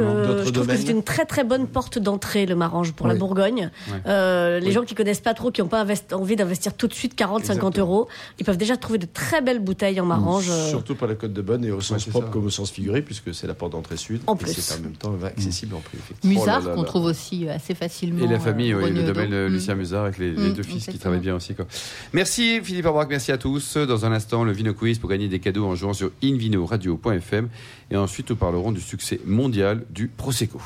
je 0.45 0.49
trouve 0.51 0.67
que 0.67 0.75
c'est 0.77 0.91
une 0.91 1.03
très 1.03 1.25
très 1.25 1.43
bonne 1.43 1.65
porte 1.67 1.97
d'entrée, 1.97 2.45
le 2.45 2.55
Marange, 2.55 2.93
pour 2.93 3.07
la. 3.07 3.15
Bourgogne. 3.15 3.71
Euh, 4.05 4.59
les 4.59 4.67
Oui. 4.67 4.71
gens 4.73 4.83
qui 4.83 4.93
connaissent 4.93 5.21
pas 5.21 5.33
trop, 5.33 5.49
qui 5.49 5.61
n'ont 5.61 5.67
pas 5.67 5.83
investi- 5.83 6.13
envie 6.13 6.35
d'investir 6.35 6.73
tout 6.75 6.87
de 6.87 6.93
suite 6.93 7.15
40, 7.15 7.45
50 7.45 7.73
Exactement. 7.73 7.85
euros, 7.87 8.07
ils 8.39 8.45
peuvent 8.45 8.57
déjà 8.57 8.77
trouver 8.77 8.99
de 8.99 9.07
très 9.11 9.41
belles 9.41 9.59
bouteilles 9.59 9.99
en 9.99 10.05
Marange. 10.05 10.47
euh, 10.49 10.69
Surtout 10.69 10.93
par 10.95 11.07
la 11.07 11.15
Côte 11.15 11.33
de 11.33 11.41
Bonne 11.41 11.65
et 11.65 11.71
au 11.71 11.81
sens 11.81 12.05
propre 12.05 12.27
ça. 12.27 12.33
comme 12.33 12.45
au 12.45 12.49
sens 12.51 12.69
figuré, 12.69 13.01
puisque 13.01 13.33
c'est 13.33 13.47
la 13.47 13.53
porte 13.55 13.71
d'entrée 13.71 13.97
sud. 13.97 14.21
En 14.27 14.35
et 14.35 14.37
plus. 14.37 14.53
c'est 14.53 14.77
en 14.77 14.81
même 14.83 14.91
temps 14.95 15.15
accessible 15.25 15.73
en 15.75 15.79
prix, 15.79 15.97
effectivement. 15.97 16.39
Musard, 16.39 16.61
Oh 16.67 16.75
qu'on 16.75 16.83
trouve 16.83 17.05
aussi 17.05 17.47
euh, 17.47 17.55
assez 17.55 17.73
facilement. 17.73 18.23
Et 18.23 18.27
la 18.27 18.39
famille, 18.39 18.71
euh, 18.73 18.81
oui, 18.83 18.91
le 18.91 19.03
domaine 19.03 19.47
Mm. 19.47 19.47
Lucien 19.47 19.75
Musard 19.75 20.03
avec 20.03 20.17
les, 20.19 20.31
les 20.31 20.49
Mm, 20.49 20.53
deux 20.53 20.63
fils 20.63 20.85
qui 20.85 20.97
travaillent 20.99 21.19
bien 21.19 21.35
aussi. 21.35 21.55
Quoi. 21.55 21.65
Merci 22.13 22.59
Philippe 22.61 22.85
Arbrac, 22.85 23.09
merci 23.09 23.31
à 23.31 23.37
tous. 23.37 23.77
Dans 23.77 24.05
un 24.05 24.11
instant, 24.11 24.43
le 24.43 24.51
Vino 24.51 24.73
Quiz 24.73 24.99
pour 24.99 25.09
gagner 25.09 25.27
des 25.27 25.39
cadeaux 25.39 25.65
en 25.65 25.75
jouant 25.75 25.93
sur 25.93 26.11
invinoradio.fm. 26.23 27.47
Et 27.89 27.97
ensuite, 27.97 28.29
nous 28.29 28.35
parlerons 28.35 28.71
du 28.71 28.81
succès 28.81 29.19
mondial 29.25 29.83
du 29.89 30.07
Prosecco. 30.07 30.61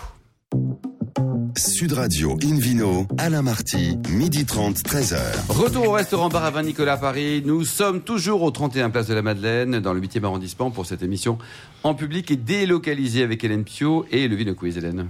Sud 1.58 1.94
Radio 1.94 2.38
Invino, 2.44 3.08
Alain 3.18 3.42
Marty, 3.42 3.98
midi 4.10 4.46
30, 4.46 4.78
13h. 4.78 5.18
Retour 5.50 5.88
au 5.88 5.92
restaurant 5.92 6.30
Bar 6.30 6.46
à 6.46 6.52
Vin 6.52 6.64
Nicolas 6.64 6.94
à 6.94 6.98
Paris. 6.98 7.42
Nous 7.46 7.66
sommes 7.66 8.02
toujours 8.02 8.42
au 8.44 8.52
31 8.52 8.90
Place 8.90 9.08
de 9.08 9.14
la 9.14 9.22
Madeleine, 9.22 9.80
dans 9.80 9.94
le 9.94 10.02
8e 10.02 10.24
arrondissement, 10.24 10.72
pour 10.72 10.86
cette 10.86 11.04
émission 11.04 11.38
en 11.84 11.96
public 11.96 12.30
et 12.30 12.36
délocalisée 12.36 13.24
avec 13.24 13.44
Hélène 13.44 13.64
Pio 13.64 14.06
et 14.12 14.28
le 14.28 14.36
Vino 14.36 14.54
Quiz, 14.54 14.78
Hélène. 14.78 15.08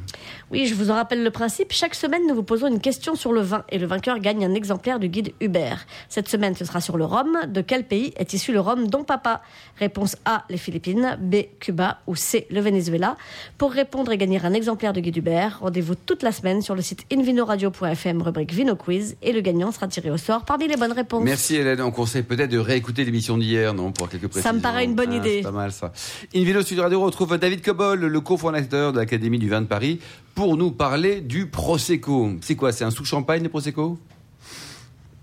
Oui, 0.51 0.67
je 0.67 0.73
vous 0.73 0.89
en 0.89 0.95
rappelle 0.95 1.23
le 1.23 1.31
principe. 1.31 1.73
Chaque 1.73 1.95
semaine, 1.95 2.21
nous 2.27 2.35
vous 2.35 2.43
posons 2.43 2.67
une 2.67 2.79
question 2.79 3.15
sur 3.15 3.33
le 3.33 3.41
vin 3.41 3.63
et 3.69 3.77
le 3.77 3.85
vainqueur 3.87 4.19
gagne 4.19 4.45
un 4.45 4.53
exemplaire 4.53 4.99
du 4.99 5.09
guide 5.09 5.33
Hubert. 5.41 5.85
Cette 6.07 6.29
semaine, 6.29 6.55
ce 6.55 6.63
sera 6.63 6.79
sur 6.79 6.97
le 6.97 7.05
rhum. 7.05 7.37
De 7.47 7.61
quel 7.61 7.85
pays 7.85 8.13
est 8.15 8.33
issu 8.33 8.53
le 8.53 8.61
rhum 8.61 8.87
Don 8.87 9.03
Papa? 9.03 9.41
Réponse 9.79 10.15
A, 10.25 10.45
les 10.49 10.57
Philippines, 10.57 11.17
B, 11.19 11.37
Cuba 11.59 11.99
ou 12.07 12.15
C, 12.15 12.47
le 12.49 12.61
Venezuela. 12.61 13.17
Pour 13.57 13.71
répondre 13.71 14.11
et 14.11 14.17
gagner 14.17 14.39
un 14.43 14.53
exemplaire 14.53 14.93
du 14.93 15.01
guide 15.01 15.17
Hubert, 15.17 15.59
rendez-vous 15.59 15.95
toute 15.95 16.23
la 16.23 16.30
semaine 16.31 16.61
sur 16.61 16.75
le 16.75 16.81
site 16.81 17.05
invinoradio.fm, 17.13 18.21
rubrique 18.21 18.53
Vino 18.53 18.75
Quiz, 18.75 19.15
et 19.21 19.31
le 19.31 19.41
gagnant 19.41 19.71
sera 19.71 19.87
tiré 19.87 20.09
au 20.11 20.17
sort 20.17 20.45
parmi 20.45 20.67
les 20.67 20.75
bonnes 20.77 20.91
réponses. 20.91 21.23
Merci 21.23 21.55
Hélène. 21.55 21.81
On 21.81 21.91
conseille 21.91 22.23
peut-être 22.23 22.49
de 22.51 22.57
réécouter 22.57 23.03
l'émission 23.05 23.37
d'hier, 23.37 23.73
non 23.73 23.91
Pour 23.91 24.09
quelques 24.09 24.27
précisions. 24.27 24.49
Ça 24.49 24.53
me 24.55 24.61
paraît 24.61 24.85
une 24.85 24.95
bonne 24.95 25.11
Ah, 25.11 25.17
idée. 25.17 25.37
C'est 25.37 25.43
pas 25.43 25.51
mal 25.51 25.71
ça. 25.71 25.91
Invino 26.35 26.61
Sud 26.61 26.79
Radio 26.79 27.01
retrouve 27.01 27.37
David 27.37 27.61
Cobol, 27.63 27.99
le 27.99 28.21
cofondateur 28.21 28.93
de 28.93 28.99
l'Académie 28.99 29.39
du 29.39 29.49
vin 29.49 29.61
de 29.61 29.67
Paris, 29.67 29.99
pour 30.35 30.57
nous 30.57 30.71
parler 30.71 31.21
du 31.21 31.47
Prosecco. 31.47 32.31
C'est 32.41 32.55
quoi? 32.55 32.71
C'est 32.71 32.83
un 32.83 32.91
sous-champagne, 32.91 33.43
le 33.43 33.49
Prosecco? 33.49 33.97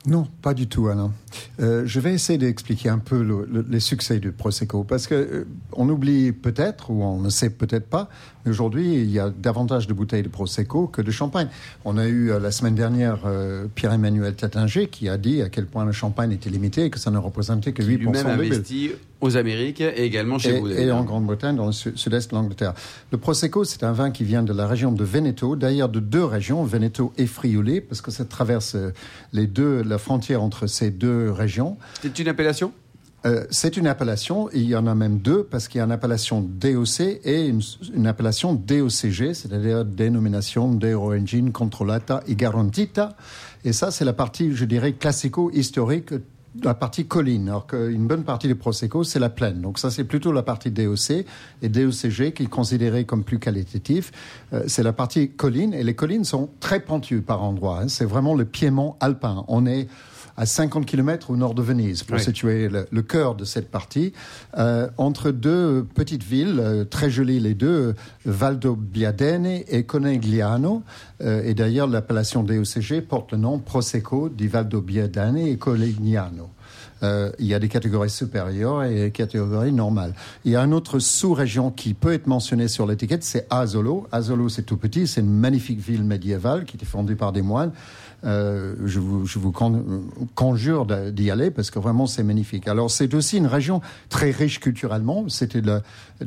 Non, 0.07 0.27
pas 0.43 0.55
du 0.55 0.69
tout, 0.69 0.89
Alain. 0.89 1.13
Euh, 1.61 1.83
je 1.87 2.01
vais 2.01 2.15
essayer 2.15 2.39
d'expliquer 2.39 2.89
un 2.89 2.99
peu 2.99 3.23
le- 3.23 3.47
le- 3.51 3.65
les 3.69 3.81
succès 3.81 4.19
du 4.19 4.33
Prosecco, 4.33 4.85
parce 4.85 5.07
que 5.07 5.15
euh, 5.15 5.45
on 5.73 5.89
oublie 5.89 6.33
peut-être, 6.33 6.91
ou 6.91 7.03
on 7.03 7.21
ne 7.21 7.31
sait 7.31 7.51
peut-être 7.51 7.87
pas, 7.89 8.09
mais 8.45 8.51
aujourd'hui, 8.51 8.95
il 8.95 9.11
y 9.11 9.19
a 9.19 9.31
davantage 9.31 9.87
de 9.87 9.93
bouteilles 9.95 10.23
de 10.23 10.29
Prosecco 10.29 10.87
que 10.87 11.03
de 11.03 11.11
champagne. 11.11 11.49
On 11.85 11.99
a 11.99 12.07
eu 12.07 12.31
euh, 12.31 12.39
la 12.39 12.51
semaine 12.53 12.75
dernière 12.75 13.21
euh, 13.27 13.67
Pierre-Emmanuel 13.75 14.35
Tattinger 14.35 14.87
qui 14.89 15.09
a 15.09 15.17
dit 15.19 15.43
à 15.43 15.49
quel 15.49 15.67
point 15.67 15.85
le 15.85 15.93
champagne 15.93 16.33
était 16.33 16.51
limité 16.51 16.85
et 16.85 16.91
que 16.91 16.99
ça 16.99 17.11
ne 17.11 17.19
représentait 17.19 17.73
que 17.73 17.83
8% 17.83 17.87
Lui-même 17.99 18.27
investi 18.27 18.91
aux 19.21 19.37
Amériques 19.37 19.81
et 19.81 20.05
également 20.05 20.39
chez 20.39 20.57
et, 20.57 20.61
vous. 20.61 20.69
et 20.71 20.93
en 20.93 21.03
Grande-Bretagne, 21.03 21.57
dans 21.57 21.67
le 21.67 21.73
su- 21.73 21.91
sud-est 21.97 22.31
de 22.31 22.37
l'Angleterre. 22.37 22.73
Le 23.11 23.19
Prosecco, 23.19 23.65
c'est 23.65 23.83
un 23.83 23.91
vin 23.93 24.13
qui 24.13 24.23
vient 24.23 24.45
de 24.45 24.53
la 24.53 24.67
région 24.69 24.93
de 24.93 25.03
Veneto, 25.03 25.57
d'ailleurs 25.57 25.89
de 25.89 25.99
deux 25.99 26.25
régions, 26.25 26.63
Veneto 26.63 27.13
et 27.19 27.27
Friuli, 27.27 27.81
parce 27.81 28.01
que 28.01 28.13
ça 28.13 28.25
traverse 28.25 28.77
euh, 28.77 28.93
les 29.33 29.49
deux, 29.49 29.83
la 29.83 29.99
frontière 29.99 30.41
entre 30.41 30.69
ces 30.69 30.91
deux 30.93 31.18
régions. 31.27 31.77
C'est 32.03 32.19
une 32.19 32.29
appellation? 32.29 32.73
Euh, 33.27 33.45
c'est 33.51 33.77
une 33.77 33.89
appellation, 33.89 34.49
et 34.51 34.59
il 34.61 34.69
y 34.69 34.77
en 34.77 34.87
a 34.87 34.95
même 34.95 35.19
deux, 35.19 35.43
parce 35.43 35.67
qu'il 35.67 35.81
y 35.81 35.83
a 35.83 35.85
une 35.85 35.91
appellation 35.91 36.41
DOC 36.41 37.01
et 37.25 37.47
une, 37.47 37.61
une 37.93 38.07
appellation 38.07 38.55
DOCG, 38.55 39.35
c'est-à-dire 39.35 39.85
dénomination 39.85 40.73
de 40.73 40.95
origine 40.95 41.51
controllata 41.51 42.23
e 42.29 42.35
garantita. 42.35 43.17
Et 43.65 43.73
ça, 43.73 43.91
c'est 43.91 44.05
la 44.05 44.13
partie, 44.13 44.55
je 44.55 44.65
dirais, 44.65 44.93
classico-historique, 44.93 46.15
la 46.63 46.75
partie 46.75 47.07
colline, 47.07 47.49
alors 47.49 47.67
qu'une 47.67 48.07
bonne 48.07 48.23
partie 48.23 48.47
du 48.47 48.55
Prosecco, 48.55 49.03
c'est 49.03 49.19
la 49.19 49.31
plaine. 49.31 49.61
Donc 49.61 49.79
ça, 49.81 49.91
c'est 49.91 50.05
plutôt 50.05 50.33
la 50.33 50.43
partie 50.43 50.71
DOC 50.71 51.25
et 51.63 51.69
DOCG 51.69 52.33
qui 52.33 52.45
est 52.45 52.49
considérée 52.49 53.05
comme 53.05 53.25
plus 53.25 53.41
qualitatif. 53.41 54.13
Euh, 54.53 54.63
c'est 54.69 54.85
la 54.85 54.93
partie 54.93 55.31
colline, 55.31 55.75
et 55.75 55.83
les 55.83 55.95
collines 55.95 56.25
sont 56.25 56.51
très 56.61 56.81
pentues 56.81 57.21
par 57.21 57.43
endroits. 57.43 57.81
hein. 57.83 57.89
C'est 57.89 58.05
vraiment 58.05 58.35
le 58.35 58.45
piémont 58.45 58.95
alpin. 59.01 59.45
On 59.49 59.67
est 59.67 59.89
à 60.39 60.47
50 60.47 60.87
km 60.87 61.31
au 61.33 61.37
nord 61.37 61.53
de 61.53 61.63
Venise, 61.63 62.05
pour 62.05 62.17
Oui. 62.17 62.23
situer 62.23 62.69
le, 62.69 62.87
le 62.91 63.03
cœur 63.03 63.35
de 63.35 63.45
cette 63.45 63.71
partie, 63.71 64.13
euh, 64.57 64.89
entre 64.97 65.33
deux 65.33 65.85
petites 65.95 66.23
villes, 66.23 66.59
euh, 66.61 66.85
très 66.85 67.11
jolies 67.11 67.41
les 67.41 67.55
deux, 67.55 67.95
Valdobbiadene 68.25 69.47
et 69.69 69.83
Conegliano. 69.85 70.83
Euh, 71.21 71.43
et 71.45 71.55
d'ailleurs, 71.55 71.87
l'appellation 71.87 72.43
DOCG 72.43 73.01
porte 73.03 73.33
le 73.33 73.39
nom 73.39 73.59
Prosecco 73.59 74.29
di 74.29 74.47
Valdobbiadene 74.49 75.39
et 75.39 75.57
Conegliano. 75.57 76.51
Euh, 77.05 77.31
il 77.39 77.47
y 77.47 77.55
a 77.55 77.61
des 77.61 77.69
catégories 77.69 78.11
supérieures 78.11 78.83
et 78.83 78.95
des 78.95 79.11
catégories 79.13 79.73
normales. 79.73 80.15
Il 80.45 80.51
y 80.51 80.57
a 80.57 80.63
une 80.65 80.75
autre 80.75 80.99
sous-région 80.99 81.71
qui 81.71 81.95
peut 81.95 82.13
être 82.13 82.27
mentionnée 82.27 82.67
sur 82.67 82.87
l'étiquette, 82.87 83.23
c'est 83.23 83.47
Azolo. 83.51 84.09
Azolo, 84.11 84.49
c'est 84.49 84.63
tout 84.65 84.77
petit, 84.77 85.07
c'est 85.07 85.21
une 85.21 85.31
magnifique 85.33 85.79
ville 85.79 86.03
médiévale 86.03 86.65
qui 86.65 86.77
était 86.77 86.87
fondée 86.87 87.15
par 87.15 87.33
des 87.33 87.43
moines. 87.43 87.71
Euh, 88.25 88.75
je 88.85 88.99
vous, 88.99 89.53
conjure 90.35 90.87
de- 90.87 91.11
d'y 91.11 91.31
aller 91.31 91.53
parce 91.53 91.71
que 91.71 91.79
vraiment 91.79 92.07
c'est 92.07 92.25
magnifique. 92.25 92.67
Alors 92.67 92.91
c'est 92.91 93.15
aussi 93.15 93.37
une 93.37 93.47
région 93.47 93.81
très 94.09 94.33
riche 94.33 94.59
culturellement. 94.59 95.29
C'était 95.29 95.63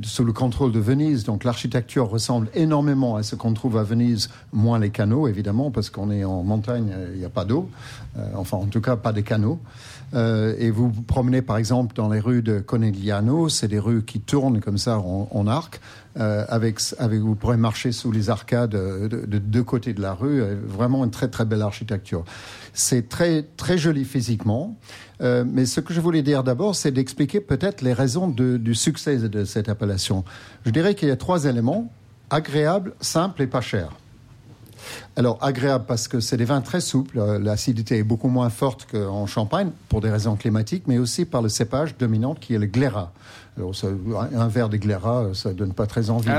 sous 0.04 0.24
le 0.24 0.32
contrôle 0.32 0.72
de 0.72 0.80
Venise, 0.80 1.26
donc 1.26 1.44
l'architecture 1.44 2.10
ressemble 2.10 2.48
énormément 2.54 3.18
à 3.18 3.24
ce 3.24 3.36
qu'on 3.36 3.54
trouve 3.54 3.78
à 3.78 3.84
Venise, 3.84 4.30
moins 4.54 4.80
les 4.80 4.90
canaux 4.90 5.28
évidemment 5.28 5.70
parce 5.70 5.90
qu'on 5.90 6.12
est 6.12 6.24
en 6.24 6.44
montagne, 6.44 6.92
euh, 6.94 7.12
il 7.14 7.20
n'y 7.20 7.26
a 7.26 7.30
pas 7.30 7.44
d'eau. 7.44 7.70
Euh, 8.18 8.26
enfin 8.36 8.56
en 8.58 8.68
tout 8.68 8.82
cas 8.82 8.96
pas 8.96 9.12
des 9.12 9.24
canaux. 9.24 9.60
Et 10.14 10.72
vous 10.72 10.90
vous 10.90 11.02
promenez 11.04 11.42
par 11.42 11.56
exemple 11.56 11.96
dans 11.96 12.10
les 12.10 12.20
rues 12.20 12.42
de 12.42 12.60
Conegliano, 12.60 13.48
c'est 13.48 13.70
des 13.70 13.80
rues 13.80 14.04
qui 14.04 14.20
tournent 14.20 14.60
comme 14.60 14.78
ça 14.78 15.00
en 15.00 15.48
arc. 15.48 15.80
Euh, 16.20 16.46
avec, 16.50 16.80
vous 17.00 17.36
pourrez 17.36 17.56
marcher 17.56 17.94
sous 17.94 18.12
les 18.12 18.30
arcades 18.30 18.76
euh, 18.76 19.08
de, 19.08 19.26
de 19.26 19.38
deux 19.38 19.64
côtés 19.64 19.94
de 19.94 20.02
la 20.02 20.14
rue. 20.14 20.42
euh, 20.42 20.56
Vraiment 20.66 21.06
une 21.06 21.12
très 21.12 21.30
très 21.30 21.46
belle 21.46 21.62
architecture. 21.62 22.26
C'est 22.74 23.08
très 23.08 23.44
très 23.56 23.78
joli 23.78 24.06
physiquement. 24.06 24.78
Mais 25.22 25.68
ce 25.68 25.82
que 25.82 25.94
je 25.94 26.02
voulais 26.02 26.24
dire 26.24 26.44
d'abord, 26.44 26.76
c'est 26.76 26.92
d'expliquer 26.92 27.42
peut-être 27.42 27.84
les 27.84 27.94
raisons 27.94 28.28
du 28.28 28.74
succès 28.74 29.18
de 29.18 29.46
cette 29.46 29.70
appellation. 29.70 30.26
Je 30.66 30.72
dirais 30.72 30.96
qu'il 30.96 31.10
y 31.10 31.12
a 31.12 31.16
trois 31.16 31.46
éléments 31.46 31.92
agréable, 32.32 32.94
simple 33.02 33.44
et 33.44 33.48
pas 33.48 33.62
cher. 33.62 33.90
Alors, 35.16 35.38
agréable 35.42 35.86
parce 35.88 36.08
que 36.08 36.20
c'est 36.20 36.38
des 36.38 36.46
vins 36.46 36.62
très 36.62 36.82
souples. 36.82 37.20
L'acidité 37.40 38.00
est 38.00 38.04
beaucoup 38.04 38.30
moins 38.30 38.50
forte 38.50 38.88
qu'en 38.92 39.28
Champagne 39.28 39.70
pour 39.90 40.02
des 40.02 40.10
raisons 40.10 40.36
climatiques, 40.36 40.86
mais 40.88 40.98
aussi 40.98 41.26
par 41.26 41.44
le 41.44 41.50
cépage 41.50 41.98
dominant 41.98 42.34
qui 42.34 42.56
est 42.56 42.60
le 42.60 42.66
Glera. 42.66 43.12
Alors, 43.58 43.76
ça- 43.76 43.88
un 44.36 44.48
verre 44.48 44.70
euh, 45.24 45.34
ça 45.34 45.54
donne 45.54 45.74
pas 45.74 45.86
très 45.86 46.10
envie. 46.10 46.30
Ah 46.30 46.36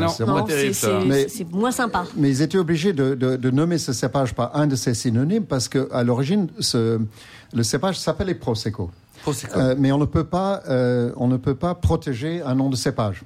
c'est- 1.29 1.51
moins 1.53 1.71
sympa. 1.71 2.05
Mais 2.17 2.31
ils 2.31 2.41
étaient 2.43 2.59
obligés 2.59 2.93
de, 2.93 3.15
de- 3.15 3.37
de 3.37 3.51
nommer 3.51 3.79
ce 3.79 3.93
cépage 3.93 4.35
par 4.35 4.57
un 4.57 4.67
de 4.67 4.77
ses 4.77 4.95
synonymes 4.95 5.45
parce 5.45 5.69
qu'à 5.69 6.03
l'origine, 6.03 6.49
le 7.55 7.63
cépage 7.63 7.99
s'appelait 7.99 8.35
Prosecco. 8.35 8.91
Prosecco. 9.23 9.57
Euh, 9.59 9.75
mais 9.79 9.93
on 9.93 9.99
ne 9.99 10.07
peut 10.07 10.25
pas, 10.25 10.63
euh, 10.69 11.13
on 11.17 11.29
ne 11.29 11.37
peut 11.37 11.55
pas 11.55 11.75
protéger 11.75 12.43
un 12.43 12.55
nom 12.55 12.71
de 12.71 12.77
cépage, 12.77 13.23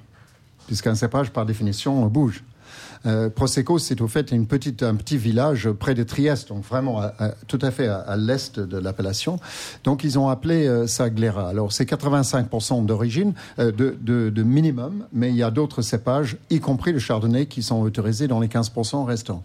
puisqu'un 0.66 0.94
cépage, 0.94 1.30
par 1.30 1.46
définition, 1.46 2.04
bouge. 2.06 2.42
Euh, 3.04 3.28
Prosecco, 3.28 3.78
c'est 3.78 4.00
au 4.00 4.08
fait 4.08 4.30
une 4.30 4.46
petite, 4.46 4.82
un 4.82 4.94
petit 4.94 5.16
village 5.16 5.70
près 5.70 5.94
de 5.94 6.02
Trieste, 6.02 6.48
donc 6.48 6.64
vraiment 6.64 7.02
tout 7.48 7.58
à 7.62 7.70
fait 7.70 7.88
à, 7.88 7.98
à 7.98 8.16
l'est 8.16 8.58
de 8.60 8.78
l'appellation. 8.78 9.38
Donc 9.84 10.04
ils 10.04 10.18
ont 10.18 10.28
appelé 10.28 10.66
euh, 10.66 10.86
ça. 10.86 11.06
Alors 11.48 11.72
c'est 11.72 11.88
85% 11.88 12.84
d'origine, 12.84 13.32
euh, 13.58 13.72
de, 13.72 13.96
de, 14.00 14.30
de 14.30 14.42
minimum, 14.42 15.06
mais 15.12 15.30
il 15.30 15.36
y 15.36 15.42
a 15.42 15.50
d'autres 15.50 15.82
cépages, 15.82 16.36
y 16.50 16.60
compris 16.60 16.92
le 16.92 16.98
chardonnay, 16.98 17.46
qui 17.46 17.62
sont 17.62 17.80
autorisés 17.80 18.28
dans 18.28 18.40
les 18.40 18.48
15% 18.48 19.04
restants. 19.04 19.42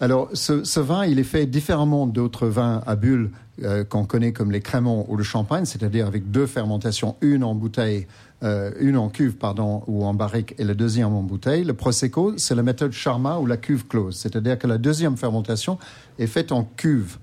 Alors, 0.00 0.28
ce, 0.34 0.80
vin, 0.80 1.06
il 1.06 1.18
est 1.18 1.24
fait 1.24 1.46
différemment 1.46 2.06
d'autres 2.06 2.48
vins 2.48 2.82
à 2.86 2.96
bulles 2.96 3.30
euh, 3.62 3.82
qu'on 3.84 4.04
connaît 4.04 4.32
comme 4.32 4.50
les 4.50 4.60
créments 4.60 5.06
ou 5.08 5.16
le 5.16 5.24
champagne, 5.24 5.64
c'est-à-dire 5.64 6.06
avec 6.06 6.30
deux 6.30 6.46
fermentations, 6.46 7.16
une 7.22 7.42
en 7.42 7.54
bouteille, 7.54 8.06
euh, 8.42 8.72
une 8.78 8.98
en 8.98 9.08
cuve, 9.08 9.36
pardon, 9.36 9.82
ou 9.86 10.04
en 10.04 10.12
barrique, 10.12 10.54
et 10.58 10.64
la 10.64 10.74
deuxième 10.74 11.14
en 11.14 11.22
bouteille. 11.22 11.64
Le 11.64 11.72
prosecco, 11.72 12.34
c'est 12.36 12.54
la 12.54 12.62
méthode 12.62 12.92
Charma 12.92 13.38
ou 13.38 13.46
la 13.46 13.56
cuve 13.56 13.86
close, 13.86 14.16
c'est-à-dire 14.16 14.58
que 14.58 14.66
la 14.66 14.76
deuxième 14.76 15.16
fermentation 15.16 15.78
est 16.18 16.26
faite 16.26 16.52
en 16.52 16.64
cuve 16.76 17.16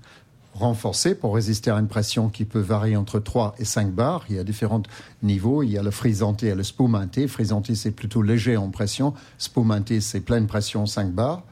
renforcée 0.54 1.14
pour 1.14 1.34
résister 1.34 1.70
à 1.70 1.76
une 1.76 1.88
pression 1.88 2.28
qui 2.28 2.44
peut 2.44 2.60
varier 2.60 2.96
entre 2.96 3.20
3 3.20 3.54
et 3.58 3.64
5 3.64 3.92
bars. 3.92 4.24
Il 4.28 4.36
y 4.36 4.38
a 4.38 4.44
différents 4.44 4.82
niveaux. 5.22 5.62
Il 5.62 5.70
y 5.70 5.78
a 5.78 5.82
le 5.82 5.90
frisanté 5.90 6.46
et 6.46 6.54
le 6.54 6.62
spumanté. 6.62 7.26
Frisanté, 7.26 7.74
c'est 7.74 7.90
plutôt 7.90 8.22
léger 8.22 8.56
en 8.56 8.70
pression. 8.70 9.14
Spumanté, 9.38 10.00
c'est 10.00 10.20
pleine 10.20 10.46
pression, 10.46 10.86
5 10.86 11.12
bars. 11.12 11.42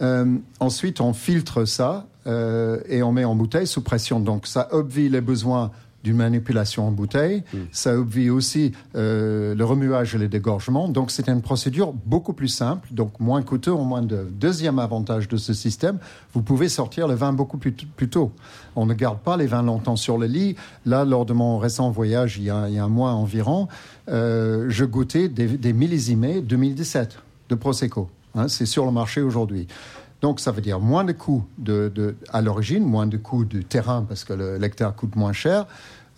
Euh, 0.00 0.36
ensuite, 0.60 1.00
on 1.00 1.12
filtre 1.12 1.64
ça 1.64 2.06
euh, 2.26 2.80
et 2.88 3.02
on 3.02 3.12
met 3.12 3.24
en 3.24 3.34
bouteille 3.34 3.66
sous 3.66 3.82
pression. 3.82 4.20
Donc, 4.20 4.46
ça 4.46 4.68
obvie 4.72 5.08
les 5.08 5.20
besoins 5.20 5.70
d'une 6.02 6.16
manipulation 6.16 6.88
en 6.88 6.90
bouteille. 6.90 7.44
Ça 7.70 7.96
obvie 7.96 8.30
aussi 8.30 8.72
euh, 8.96 9.54
le 9.54 9.64
remuage 9.64 10.14
et 10.14 10.18
le 10.18 10.28
dégorgement. 10.28 10.88
Donc, 10.88 11.10
c'est 11.10 11.28
une 11.28 11.42
procédure 11.42 11.92
beaucoup 11.92 12.32
plus 12.32 12.48
simple, 12.48 12.88
donc 12.92 13.20
moins 13.20 13.42
coûteux, 13.42 13.72
en 13.72 13.84
moins 13.84 14.02
de. 14.02 14.26
Deuxième 14.32 14.78
avantage 14.78 15.28
de 15.28 15.36
ce 15.36 15.54
système, 15.54 15.98
vous 16.32 16.42
pouvez 16.42 16.68
sortir 16.68 17.06
le 17.06 17.14
vin 17.14 17.32
beaucoup 17.32 17.58
plus, 17.58 17.72
plus 17.72 18.08
tôt. 18.08 18.32
On 18.74 18.86
ne 18.86 18.94
garde 18.94 19.18
pas 19.18 19.36
les 19.36 19.46
vins 19.46 19.62
longtemps 19.62 19.96
sur 19.96 20.18
le 20.18 20.26
lit. 20.26 20.56
Là, 20.86 21.04
lors 21.04 21.24
de 21.24 21.32
mon 21.32 21.58
récent 21.58 21.90
voyage, 21.90 22.38
il 22.38 22.44
y 22.44 22.50
a, 22.50 22.68
il 22.68 22.74
y 22.74 22.78
a 22.78 22.84
un 22.84 22.88
mois 22.88 23.12
environ, 23.12 23.68
euh, 24.08 24.66
je 24.68 24.84
goûtais 24.84 25.28
des, 25.28 25.46
des 25.46 25.72
millésimés 25.72 26.40
2017 26.40 27.18
de 27.48 27.54
Prosecco. 27.54 28.08
Hein, 28.34 28.48
c'est 28.48 28.66
sur 28.66 28.84
le 28.84 28.92
marché 28.92 29.20
aujourd'hui. 29.20 29.66
Donc, 30.20 30.38
ça 30.38 30.52
veut 30.52 30.62
dire 30.62 30.78
moins 30.78 31.04
de 31.04 31.12
coûts 31.12 31.44
à 32.32 32.42
l'origine, 32.42 32.84
moins 32.84 33.06
de 33.06 33.16
coûts 33.16 33.44
du 33.44 33.64
terrain 33.64 34.04
parce 34.08 34.24
que 34.24 34.32
l'hectare 34.32 34.94
coûte 34.94 35.16
moins 35.16 35.32
cher, 35.32 35.66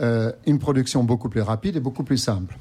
euh, 0.00 0.32
une 0.46 0.58
production 0.58 1.04
beaucoup 1.04 1.28
plus 1.28 1.40
rapide 1.40 1.76
et 1.76 1.80
beaucoup 1.80 2.04
plus 2.04 2.18
simple. 2.18 2.58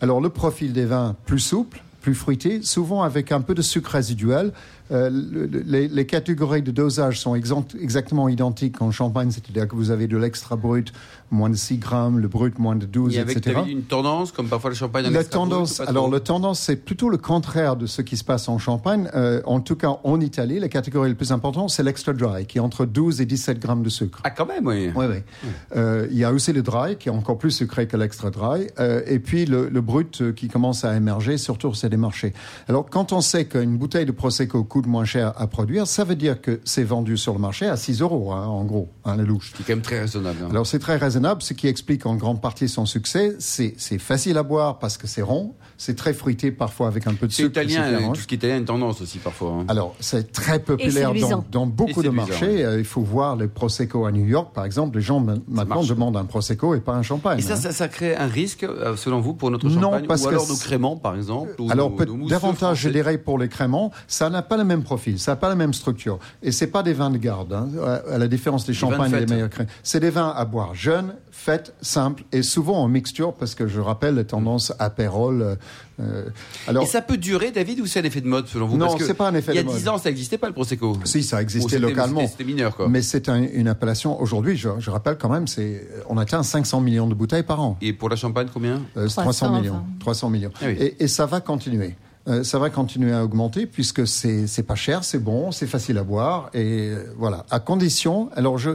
Alors, 0.00 0.20
le 0.20 0.30
profil 0.30 0.72
des 0.72 0.86
vins 0.86 1.14
plus 1.26 1.40
souple, 1.40 1.82
plus 2.00 2.14
fruité, 2.14 2.62
souvent 2.62 3.02
avec 3.02 3.32
un 3.32 3.40
peu 3.40 3.54
de 3.54 3.62
sucre 3.62 3.90
résiduel. 3.90 4.52
Euh, 4.92 5.10
le- 5.10 5.46
le- 5.46 5.62
les, 5.66 5.88
les 5.88 6.06
catégories 6.06 6.62
de 6.62 6.70
dosage 6.70 7.18
sont 7.20 7.34
exactement 7.34 8.28
identiques 8.28 8.80
en 8.82 8.90
champagne, 8.90 9.30
c'est-à-dire 9.30 9.66
que 9.68 9.74
vous 9.76 9.90
avez 9.90 10.06
de 10.06 10.16
l'extra 10.16 10.56
brut, 10.56 10.92
moins 11.30 11.50
de 11.50 11.56
6 11.56 11.78
grammes, 11.78 12.18
le 12.20 12.28
brut, 12.28 12.58
moins 12.58 12.76
de 12.76 12.86
12, 12.86 13.16
Et 13.16 13.18
avec 13.20 13.38
etc. 13.38 13.60
vu 13.64 13.72
une 13.72 13.82
tendance, 13.82 14.30
comme 14.32 14.46
parfois 14.48 14.70
le 14.70 14.76
champagne 14.76 15.06
en 15.06 15.10
La 15.10 15.20
extra 15.20 15.38
brut, 15.40 15.50
tendance, 15.50 15.74
trop 15.74 15.88
alors 15.88 16.10
la 16.10 16.20
tendance, 16.20 16.60
c'est 16.60 16.76
plutôt 16.76 17.08
le 17.08 17.16
contraire 17.18 17.76
de 17.76 17.86
ce 17.86 18.02
qui 18.02 18.16
se 18.16 18.24
passe 18.24 18.48
en 18.48 18.58
Champagne. 18.58 19.08
Euh, 19.14 19.42
en 19.44 19.60
tout 19.60 19.76
cas, 19.76 19.98
en 20.04 20.20
Italie, 20.20 20.60
la 20.60 20.68
catégorie 20.68 21.08
la 21.08 21.14
plus 21.16 21.32
importante, 21.32 21.70
c'est 21.70 21.82
l'extra 21.82 22.12
dry, 22.12 22.46
qui 22.46 22.58
est 22.58 22.60
entre 22.60 22.86
12 22.86 23.20
et 23.20 23.26
17 23.26 23.58
grammes 23.58 23.82
de 23.82 23.88
sucre. 23.88 24.20
Ah, 24.24 24.30
quand 24.30 24.46
même, 24.46 24.66
oui. 24.66 24.90
Oui, 24.94 25.06
oui. 25.08 25.48
Euh, 25.74 26.06
il 26.10 26.16
y 26.18 26.24
a 26.24 26.32
aussi 26.32 26.52
le 26.52 26.62
dry, 26.62 26.96
qui 26.96 27.08
est 27.08 27.12
encore 27.12 27.38
plus 27.38 27.50
sucré 27.50 27.86
que 27.86 27.96
l'extra 27.96 28.30
dry, 28.30 28.68
et 29.06 29.18
puis 29.18 29.46
le, 29.46 29.68
le 29.68 29.80
brut 29.80 30.32
qui 30.34 30.48
commence 30.48 30.84
à 30.84 30.94
émerger, 30.96 31.38
surtout 31.38 31.74
sur 31.74 31.90
des 31.90 31.96
marchés. 31.96 32.32
Alors, 32.68 32.88
quand 32.88 33.12
on 33.12 33.20
sait 33.20 33.46
qu'une 33.46 33.76
bouteille 33.76 34.06
de 34.06 34.12
Prosecco 34.12 34.62
coûte 34.76 34.86
moins 34.86 35.06
cher 35.06 35.32
à 35.38 35.46
produire, 35.46 35.86
ça 35.86 36.04
veut 36.04 36.16
dire 36.16 36.38
que 36.42 36.60
c'est 36.66 36.84
vendu 36.84 37.16
sur 37.16 37.32
le 37.32 37.38
marché 37.38 37.66
à 37.66 37.76
6 37.78 38.02
euros, 38.02 38.32
hein, 38.32 38.46
en 38.46 38.62
gros, 38.64 38.90
hein, 39.06 39.16
la 39.16 39.22
louche. 39.22 39.52
C'est 39.56 39.64
quand 39.66 39.72
même 39.72 39.80
très 39.80 40.00
raisonnable. 40.00 40.36
hein. 40.44 40.48
Alors 40.50 40.66
c'est 40.66 40.78
très 40.78 40.96
raisonnable, 40.98 41.40
ce 41.40 41.54
qui 41.54 41.66
explique 41.66 42.04
en 42.04 42.14
grande 42.14 42.42
partie 42.42 42.68
son 42.68 42.84
succès. 42.84 43.34
C'est 43.38 43.72
c'est 43.78 43.96
facile 43.98 44.36
à 44.36 44.42
boire 44.42 44.78
parce 44.78 44.98
que 44.98 45.06
c'est 45.06 45.22
rond, 45.22 45.54
c'est 45.78 45.96
très 45.96 46.12
fruité 46.12 46.50
parfois 46.50 46.88
avec 46.88 47.06
un 47.06 47.14
peu 47.14 47.26
de 47.26 47.32
c'est 47.32 47.44
sucre. 47.44 47.52
italien, 47.62 47.84
euh, 47.84 47.98
range. 48.00 48.16
tout 48.16 48.22
ce 48.22 48.26
qui 48.26 48.34
est 48.34 48.36
italien 48.38 48.56
a 48.56 48.58
une 48.58 48.64
tendance 48.66 49.00
aussi 49.00 49.16
parfois. 49.18 49.52
hein. 49.60 49.64
Alors 49.68 49.94
c'est 49.98 50.30
très 50.30 50.58
populaire 50.58 51.14
dans, 51.14 51.42
dans 51.50 51.66
beaucoup 51.66 52.02
de 52.02 52.10
marchés. 52.10 52.62
Euh, 52.62 52.78
il 52.78 52.84
faut 52.84 53.00
voir 53.00 53.36
les 53.36 53.48
prosecco 53.48 54.04
à 54.04 54.12
New 54.12 54.26
York, 54.26 54.50
par 54.54 54.66
exemple. 54.66 54.96
Les 54.98 55.02
gens 55.02 55.20
ma- 55.20 55.36
maintenant 55.48 55.82
demandent 55.84 56.18
un 56.18 56.26
prosecco 56.26 56.74
et 56.74 56.80
pas 56.80 56.92
un 56.94 57.02
champagne. 57.02 57.38
Et 57.38 57.42
ça, 57.42 57.54
hein. 57.54 57.56
ça, 57.56 57.72
ça 57.72 57.88
crée 57.88 58.14
un 58.14 58.26
risque, 58.26 58.64
euh, 58.64 58.94
selon 58.96 59.20
vous, 59.20 59.32
pour 59.32 59.50
notre 59.50 59.68
Non, 59.70 59.80
champagne 59.80 60.06
parce 60.06 60.20
Ou 60.22 60.24
que 60.24 60.28
alors 60.30 60.46
nos 60.48 60.54
c'est- 60.54 60.64
créments, 60.66 60.96
par 60.96 61.14
exemple 61.16 61.54
ou 61.58 61.70
Alors 61.70 61.90
nos- 61.90 62.04
nos 62.16 62.28
davantage, 62.28 62.80
je 62.80 62.88
dirais, 62.90 63.16
pour 63.16 63.38
les 63.38 63.48
créments, 63.48 63.90
ça 64.08 64.28
n'a 64.28 64.42
pas 64.42 64.56
le 64.66 64.74
même 64.76 64.82
profil, 64.82 65.18
ça 65.18 65.32
n'a 65.32 65.36
pas 65.36 65.48
la 65.48 65.54
même 65.54 65.72
structure. 65.72 66.18
Et 66.42 66.52
c'est 66.52 66.66
pas 66.66 66.82
des 66.82 66.92
vins 66.92 67.10
de 67.10 67.18
garde, 67.18 67.52
hein, 67.52 67.68
à 68.10 68.18
la 68.18 68.28
différence 68.28 68.66
des 68.66 68.72
de 68.72 68.76
champagnes 68.78 69.14
et 69.14 69.24
des 69.24 69.32
meilleurs 69.34 69.48
créments. 69.50 69.70
C'est 69.82 70.00
des 70.00 70.10
vins 70.10 70.32
à 70.36 70.44
boire 70.44 70.74
jeunes, 70.74 71.14
faites, 71.30 71.74
simples 71.80 72.24
et 72.32 72.42
souvent 72.42 72.76
en 72.82 72.88
mixture, 72.88 73.32
parce 73.34 73.54
que 73.54 73.66
je 73.68 73.80
rappelle 73.80 74.16
les 74.16 74.24
tendances 74.24 74.72
apérole. 74.78 75.42
euh, 75.42 75.54
euh, 76.00 76.28
alors, 76.66 76.82
Et 76.82 76.86
ça 76.86 77.00
peut 77.00 77.16
durer, 77.16 77.52
David, 77.52 77.80
ou 77.80 77.86
c'est 77.86 78.00
un 78.00 78.04
effet 78.04 78.20
de 78.20 78.26
mode, 78.26 78.48
selon 78.48 78.66
vous? 78.66 78.76
Non, 78.76 78.96
c'est 78.98 79.14
pas 79.14 79.28
un 79.28 79.34
effet 79.34 79.52
Il 79.52 79.56
y 79.56 79.58
a 79.58 79.62
de 79.62 79.68
mode. 79.68 79.76
10 79.76 79.88
ans, 79.88 79.96
ça 79.98 80.10
n'existait 80.10 80.36
pas, 80.38 80.48
le 80.48 80.52
Prosecco. 80.52 80.98
si 81.04 81.22
ça 81.22 81.40
existait 81.40 81.78
localement, 81.78 82.26
c'était- 82.26 82.44
mineur, 82.44 82.76
quoi. 82.76 82.88
mais 82.88 83.00
c'est 83.02 83.28
un- 83.28 83.42
une 83.42 83.68
appellation. 83.68 84.20
Aujourd'hui, 84.20 84.56
je, 84.56 84.68
je 84.78 84.90
rappelle 84.90 85.16
quand 85.16 85.28
même, 85.30 85.46
c'est 85.46 85.88
on 86.08 86.18
atteint 86.18 86.42
500 86.42 86.80
millions 86.80 87.06
de 87.06 87.14
bouteilles 87.14 87.42
par 87.44 87.60
an. 87.60 87.78
Et 87.80 87.92
pour 87.92 88.08
la 88.10 88.16
champagne, 88.16 88.48
combien? 88.52 88.82
Euh, 88.96 89.08
c'est 89.08 89.20
300, 89.22 89.22
300 89.48 89.60
millions. 89.60 89.72
enfin. 89.74 89.84
300 90.00 90.30
millions. 90.30 90.50
Ah 90.60 90.64
oui. 90.66 90.72
et, 90.78 91.04
et 91.04 91.08
ça 91.08 91.24
va 91.26 91.40
continuer. 91.40 91.94
Euh, 92.28 92.42
ça 92.42 92.58
va 92.58 92.70
continuer 92.70 93.12
à 93.12 93.24
augmenter 93.24 93.66
puisque 93.66 94.06
c'est 94.06 94.48
c'est 94.48 94.64
pas 94.64 94.74
cher, 94.74 95.04
c'est 95.04 95.18
bon, 95.18 95.52
c'est 95.52 95.66
facile 95.66 95.96
à 95.98 96.02
boire 96.02 96.50
et 96.54 96.90
euh, 96.90 97.04
voilà. 97.16 97.46
À 97.50 97.60
condition, 97.60 98.30
alors 98.34 98.58
je 98.58 98.70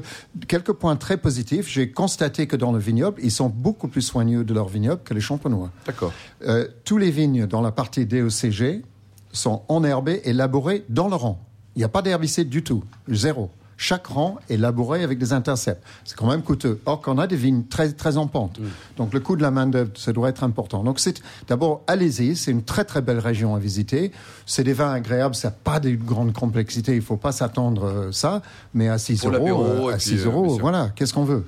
quelques 0.47 0.71
points 0.71 0.95
très 0.95 1.17
positifs. 1.17 1.67
J'ai 1.67 1.91
constaté 1.91 2.47
que 2.47 2.55
dans 2.55 2.71
le 2.71 2.79
vignoble, 2.79 3.19
ils 3.21 3.31
sont 3.31 3.49
beaucoup 3.49 3.89
plus 3.89 4.01
soigneux 4.01 4.45
de 4.45 4.53
leur 4.53 4.69
vignoble 4.69 5.01
que 5.03 5.13
les 5.13 5.21
champenois. 5.21 5.71
D'accord. 5.85 6.13
Euh, 6.43 6.67
tous 6.85 6.97
les 6.97 7.11
vignes 7.11 7.45
dans 7.45 7.61
la 7.61 7.71
partie 7.71 8.05
DOCG 8.05 8.83
sont 9.33 9.63
enherbés 9.67 10.21
et 10.23 10.33
labourés 10.33 10.85
dans 10.87 11.09
le 11.09 11.15
rang. 11.15 11.43
Il 11.75 11.79
n'y 11.79 11.85
a 11.85 11.89
pas 11.89 12.01
d'herbicide 12.01 12.49
du 12.49 12.63
tout, 12.63 12.83
zéro. 13.09 13.49
Chaque 13.81 14.05
rang 14.05 14.37
est 14.47 14.57
labouré 14.57 15.01
avec 15.01 15.17
des 15.17 15.33
intercepts. 15.33 15.83
C'est 16.05 16.15
quand 16.15 16.29
même 16.29 16.43
coûteux. 16.43 16.79
Or 16.85 17.01
qu'on 17.01 17.17
a 17.17 17.25
des 17.25 17.35
vignes 17.35 17.63
très, 17.63 17.91
très 17.91 18.15
en 18.17 18.27
pente. 18.27 18.59
Donc 18.95 19.11
le 19.11 19.19
coût 19.19 19.35
de 19.35 19.41
la 19.41 19.49
main-d'œuvre, 19.49 19.89
ça 19.95 20.13
doit 20.13 20.29
être 20.29 20.43
important. 20.43 20.83
Donc 20.83 20.99
c'est 20.99 21.19
d'abord, 21.47 21.81
allez-y, 21.87 22.35
c'est 22.35 22.51
une 22.51 22.61
très 22.61 22.85
très 22.85 23.01
belle 23.01 23.17
région 23.17 23.55
à 23.55 23.59
visiter. 23.59 24.11
C'est 24.45 24.63
des 24.63 24.73
vins 24.73 24.91
agréables, 24.91 25.33
ça 25.33 25.47
n'a 25.47 25.55
pas 25.63 25.79
de 25.79 25.95
grande 25.95 26.31
complexité, 26.31 26.91
il 26.91 26.97
ne 26.97 27.01
faut 27.01 27.17
pas 27.17 27.31
s'attendre 27.31 28.09
à 28.09 28.11
ça. 28.11 28.43
Mais 28.75 28.87
à 28.87 28.99
6 28.99 29.21
Pour 29.21 29.33
euros, 29.33 29.63
euh, 29.63 29.93
à 29.93 29.97
puis, 29.97 30.09
6 30.09 30.21
euh, 30.21 30.25
euros, 30.27 30.59
voilà, 30.59 30.91
qu'est-ce 30.95 31.15
qu'on 31.15 31.25
veut? 31.25 31.43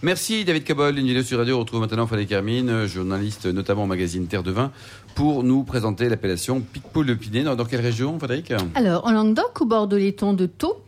Merci 0.00 0.46
David 0.46 0.64
Cabol, 0.64 0.98
une 0.98 1.06
vidéo 1.06 1.24
sur 1.24 1.36
radio. 1.36 1.56
On 1.56 1.60
retrouve 1.60 1.80
maintenant 1.80 2.06
Frédéric 2.06 2.32
Hermine, 2.32 2.70
euh, 2.70 2.86
journaliste 2.86 3.44
notamment 3.44 3.84
au 3.84 3.86
magazine 3.86 4.26
Terre 4.28 4.42
de 4.42 4.50
Vin, 4.50 4.70
pour 5.14 5.44
nous 5.44 5.62
présenter 5.62 6.08
l'appellation 6.08 6.62
Picpoul 6.62 7.04
de 7.04 7.12
Pinet. 7.12 7.42
Dans, 7.42 7.54
dans 7.54 7.66
quelle 7.66 7.82
région, 7.82 8.18
Frédéric? 8.18 8.54
Alors, 8.74 9.06
en 9.06 9.12
Languedoc, 9.12 9.60
au 9.60 9.66
bord 9.66 9.88
de 9.88 9.98
l'étang 9.98 10.32
de 10.32 10.46
Thau. 10.46 10.82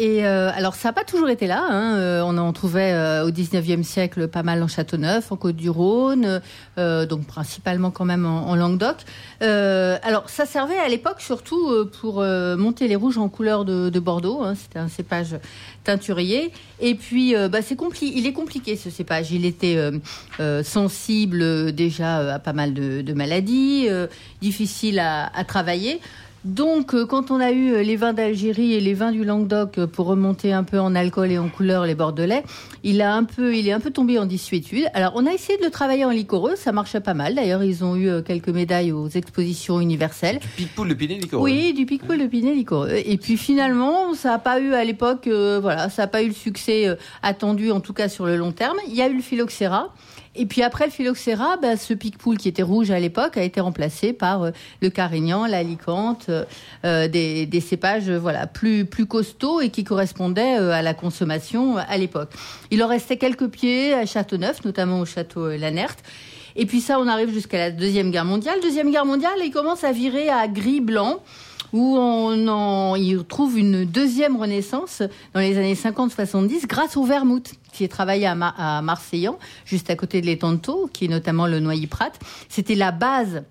Et 0.00 0.24
euh, 0.24 0.50
alors, 0.54 0.76
ça 0.76 0.88
n'a 0.88 0.92
pas 0.94 1.04
toujours 1.04 1.28
été 1.28 1.46
là. 1.46 1.62
Hein. 1.68 1.98
Euh, 1.98 2.22
on 2.24 2.38
en 2.38 2.50
trouvait 2.54 2.94
euh, 2.94 3.26
au 3.26 3.30
19e 3.30 3.82
siècle 3.82 4.28
pas 4.28 4.42
mal 4.42 4.62
en 4.62 4.66
Châteauneuf, 4.66 5.30
en 5.30 5.36
Côte-du-Rhône, 5.36 6.40
donc 6.78 7.26
principalement 7.26 7.90
quand 7.90 8.06
même 8.06 8.24
en, 8.24 8.54
Languedoc. 8.54 8.96
Alors, 9.42 10.30
ça 10.30 10.46
servait 10.46 10.78
à 10.78 10.88
l'époque 10.88 11.20
surtout 11.20 11.86
pour 12.00 12.22
monter 12.22 12.88
les 12.88 12.96
rouges 12.96 13.18
en 13.18 13.28
couleur 13.28 13.66
de, 13.66 13.90
de 13.90 14.00
Bordeaux. 14.00 14.42
hein. 14.42 14.54
C'était 14.54 14.78
un 14.78 14.88
cépage 14.88 15.36
teinturier. 15.84 16.50
Et 16.80 16.94
puis, 16.94 17.34
bah, 17.50 17.60
c'est 17.60 17.76
il 18.00 18.26
est 18.26 18.32
compliqué 18.32 18.76
ce 18.76 18.88
cépage. 18.88 19.32
Il 19.32 19.44
était 19.44 19.78
sensible 20.62 21.72
déjà 21.72 22.34
à 22.34 22.38
pas 22.38 22.54
mal 22.54 22.72
de, 22.72 23.12
maladies, 23.12 23.88
difficile 24.40 24.98
à 24.98 25.44
travailler. 25.46 26.00
Donc, 26.44 26.94
euh, 26.94 27.04
quand 27.04 27.30
on 27.30 27.38
a 27.38 27.50
eu 27.52 27.72
euh, 27.72 27.82
les 27.82 27.96
vins 27.96 28.14
d'Algérie 28.14 28.72
et 28.72 28.80
les 28.80 28.94
vins 28.94 29.12
du 29.12 29.24
Languedoc 29.24 29.76
euh, 29.76 29.86
pour 29.86 30.06
remonter 30.06 30.52
un 30.52 30.64
peu 30.64 30.80
en 30.80 30.94
alcool 30.94 31.30
et 31.30 31.38
en 31.38 31.48
couleur 31.48 31.84
les 31.84 31.94
Bordelais, 31.94 32.44
il 32.82 33.02
a 33.02 33.14
un 33.14 33.24
peu, 33.24 33.54
il 33.54 33.68
est 33.68 33.72
un 33.72 33.80
peu 33.80 33.90
tombé 33.90 34.18
en 34.18 34.24
dissuétude. 34.24 34.86
Alors, 34.94 35.12
on 35.16 35.26
a 35.26 35.32
essayé 35.32 35.58
de 35.58 35.64
le 35.64 35.70
travailler 35.70 36.06
en 36.06 36.10
liquoreux, 36.10 36.56
ça 36.56 36.72
marchait 36.72 37.00
pas 37.00 37.12
mal. 37.12 37.34
D'ailleurs, 37.34 37.62
ils 37.62 37.84
ont 37.84 37.94
eu 37.94 38.22
quelques 38.22 38.48
médailles 38.48 38.92
aux 38.92 39.08
expositions 39.08 39.80
universelles. 39.80 40.40
Picpoul 40.56 40.88
de 40.88 40.94
Pinet, 40.94 41.18
Nico 41.18 41.38
Oui, 41.38 41.74
du 41.74 41.84
Picpoul 41.84 42.18
de 42.18 42.26
Pinet 42.26 42.54
liquoreux. 42.54 42.90
Et 43.04 43.18
puis 43.18 43.36
finalement, 43.36 44.14
ça 44.14 44.30
n'a 44.30 44.38
pas 44.38 44.60
eu 44.60 44.74
à 44.74 44.84
l'époque, 44.84 45.26
euh, 45.26 45.58
voilà, 45.60 45.88
ça 45.90 46.02
n'a 46.02 46.08
pas 46.08 46.22
eu 46.22 46.28
le 46.28 46.34
succès 46.34 46.88
euh, 46.88 46.96
attendu, 47.22 47.70
en 47.70 47.80
tout 47.80 47.92
cas 47.92 48.08
sur 48.08 48.26
le 48.26 48.36
long 48.36 48.52
terme. 48.52 48.76
Il 48.88 48.94
y 48.94 49.02
a 49.02 49.08
eu 49.08 49.14
le 49.14 49.22
phylloxéra. 49.22 49.92
Et 50.40 50.46
puis 50.46 50.62
après 50.62 50.86
le 50.86 50.90
phylloxéra, 50.90 51.58
bah, 51.58 51.76
ce 51.76 51.92
Picpoul 51.92 52.38
qui 52.38 52.48
était 52.48 52.62
rouge 52.62 52.90
à 52.90 52.98
l'époque 52.98 53.36
a 53.36 53.42
été 53.42 53.60
remplacé 53.60 54.14
par 54.14 54.44
euh, 54.44 54.50
le 54.80 54.88
Carignan, 54.88 55.44
l'Alicante, 55.44 56.30
euh, 56.30 56.46
euh, 56.86 57.08
des, 57.08 57.60
cépages 57.60 58.10
voilà 58.10 58.46
plus 58.46 58.86
plus 58.86 59.04
costauds 59.04 59.60
et 59.60 59.68
qui 59.68 59.84
correspondaient 59.84 60.54
à 60.54 60.80
la 60.80 60.94
consommation 60.94 61.76
à 61.76 61.98
l'époque. 61.98 62.30
Il 62.70 62.82
en 62.82 62.88
restait 62.88 63.18
quelques 63.18 63.48
pieds 63.48 63.92
à 63.92 64.06
Châteauneuf, 64.06 64.64
notamment 64.64 65.00
au 65.00 65.04
château 65.04 65.44
euh, 65.44 65.58
Lanert. 65.58 65.96
Et 66.56 66.64
puis 66.64 66.80
ça, 66.80 66.98
on 66.98 67.06
arrive 67.06 67.30
jusqu'à 67.30 67.58
la 67.58 67.70
Deuxième 67.70 68.10
Guerre 68.10 68.24
mondiale. 68.24 68.60
Deuxième 68.62 68.90
Guerre 68.90 69.04
mondiale, 69.04 69.38
il 69.44 69.50
commence 69.50 69.84
à 69.84 69.92
virer 69.92 70.30
à 70.30 70.48
gris-blanc 70.48 71.22
où 71.72 71.96
on 71.98 72.96
il 72.96 73.24
trouve 73.24 73.58
une 73.58 73.84
deuxième 73.84 74.36
renaissance 74.36 75.02
dans 75.34 75.40
les 75.40 75.56
années 75.58 75.74
50-70 75.74 76.66
grâce 76.66 76.96
au 76.96 77.04
vermouth 77.04 77.52
qui 77.72 77.84
est 77.84 77.88
travaillé 77.88 78.26
à, 78.26 78.34
Ma- 78.34 78.54
à 78.58 78.82
Marseillan, 78.82 79.38
juste 79.64 79.90
à 79.90 79.96
côté 79.96 80.20
de 80.20 80.26
Thau, 80.56 80.90
qui 80.92 81.04
est 81.04 81.08
notamment 81.08 81.46
le 81.46 81.60
noyer 81.60 81.86
Prat. 81.86 82.10
C'était 82.48 82.74
la 82.74 82.90
base 82.90 83.42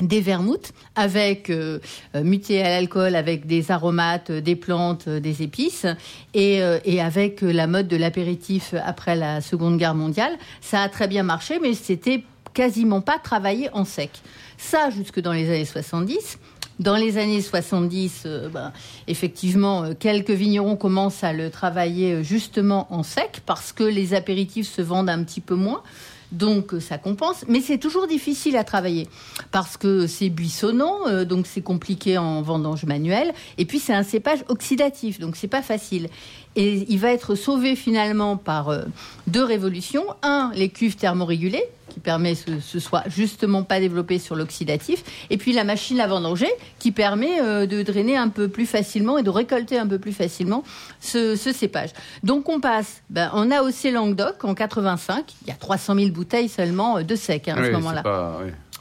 des 0.00 0.20
vermouths 0.20 0.72
avec 0.94 1.50
euh, 1.50 1.80
euh, 2.14 2.22
à 2.62 2.68
l'alcool 2.68 3.16
avec 3.16 3.46
des 3.48 3.72
aromates, 3.72 4.30
euh, 4.30 4.40
des 4.40 4.54
plantes, 4.54 5.08
euh, 5.08 5.18
des 5.18 5.42
épices 5.42 5.86
et, 6.34 6.60
et 6.84 7.00
avec 7.00 7.40
la 7.42 7.66
mode 7.66 7.88
de 7.88 7.96
l'apéritif 7.96 8.74
après 8.84 9.16
la 9.16 9.40
Seconde 9.40 9.76
Guerre 9.76 9.96
mondiale. 9.96 10.36
Ça 10.60 10.82
a 10.82 10.88
très 10.88 11.08
bien 11.08 11.24
marché, 11.24 11.58
mais 11.60 11.74
c'était 11.74 12.22
quasiment 12.54 13.00
pas 13.00 13.18
travaillé 13.18 13.70
en 13.72 13.84
sec. 13.84 14.10
Ça 14.56 14.90
jusque 14.90 15.20
dans 15.20 15.32
les 15.32 15.48
années 15.48 15.64
70. 15.64 16.38
Dans 16.78 16.96
les 16.96 17.18
années 17.18 17.42
70, 17.42 18.22
euh, 18.26 18.48
ben, 18.48 18.72
effectivement, 19.08 19.82
euh, 19.82 19.94
quelques 19.98 20.30
vignerons 20.30 20.76
commencent 20.76 21.24
à 21.24 21.32
le 21.32 21.50
travailler 21.50 22.12
euh, 22.12 22.22
justement 22.22 22.86
en 22.90 23.02
sec 23.02 23.40
parce 23.46 23.72
que 23.72 23.82
les 23.82 24.14
apéritifs 24.14 24.68
se 24.68 24.80
vendent 24.80 25.10
un 25.10 25.24
petit 25.24 25.40
peu 25.40 25.56
moins. 25.56 25.82
Donc 26.30 26.74
ça 26.78 26.98
compense, 26.98 27.46
mais 27.48 27.62
c'est 27.62 27.78
toujours 27.78 28.06
difficile 28.06 28.58
à 28.58 28.62
travailler 28.62 29.08
parce 29.50 29.78
que 29.78 30.06
c'est 30.06 30.28
buissonnant, 30.28 31.24
donc 31.24 31.46
c'est 31.46 31.62
compliqué 31.62 32.18
en 32.18 32.42
vendange 32.42 32.84
manuelle. 32.84 33.32
Et 33.56 33.64
puis 33.64 33.78
c'est 33.78 33.94
un 33.94 34.02
cépage 34.02 34.40
oxydatif, 34.48 35.20
donc 35.20 35.36
c'est 35.36 35.48
pas 35.48 35.62
facile. 35.62 36.10
Et 36.58 36.84
il 36.88 36.98
va 36.98 37.12
être 37.12 37.36
sauvé 37.36 37.76
finalement 37.76 38.36
par 38.36 38.68
euh, 38.68 38.82
deux 39.28 39.44
révolutions. 39.44 40.04
Un, 40.22 40.50
les 40.56 40.68
cuves 40.70 40.96
thermorégulées 40.96 41.62
qui 41.88 42.00
permet 42.00 42.34
ce, 42.34 42.60
ce 42.60 42.80
soit 42.80 43.04
justement 43.06 43.62
pas 43.62 43.80
développé 43.80 44.18
sur 44.18 44.36
l'oxydatif, 44.36 45.02
et 45.30 45.38
puis 45.38 45.52
la 45.52 45.64
machine 45.64 46.00
à 46.00 46.06
vendanger 46.06 46.48
qui 46.78 46.92
permet 46.92 47.40
euh, 47.40 47.64
de 47.66 47.82
drainer 47.82 48.16
un 48.16 48.28
peu 48.28 48.48
plus 48.48 48.66
facilement 48.66 49.18
et 49.18 49.22
de 49.22 49.30
récolter 49.30 49.78
un 49.78 49.86
peu 49.86 49.98
plus 49.98 50.12
facilement 50.12 50.64
ce, 51.00 51.36
ce 51.36 51.52
cépage. 51.52 51.90
Donc 52.24 52.48
on 52.48 52.60
passe, 52.60 53.02
ben, 53.08 53.30
on 53.34 53.50
a 53.50 53.62
aussi 53.62 53.90
Languedoc 53.90 54.44
en 54.44 54.54
85, 54.54 55.24
il 55.42 55.48
y 55.48 55.50
a 55.50 55.54
300 55.54 55.94
000 55.94 56.10
bouteilles 56.10 56.48
seulement 56.48 56.98
euh, 56.98 57.02
de 57.04 57.14
sec 57.14 57.48
hein, 57.48 57.54
à 57.56 57.60
Oui, 57.60 57.66
ce 57.68 57.72
moment-là. 57.72 58.02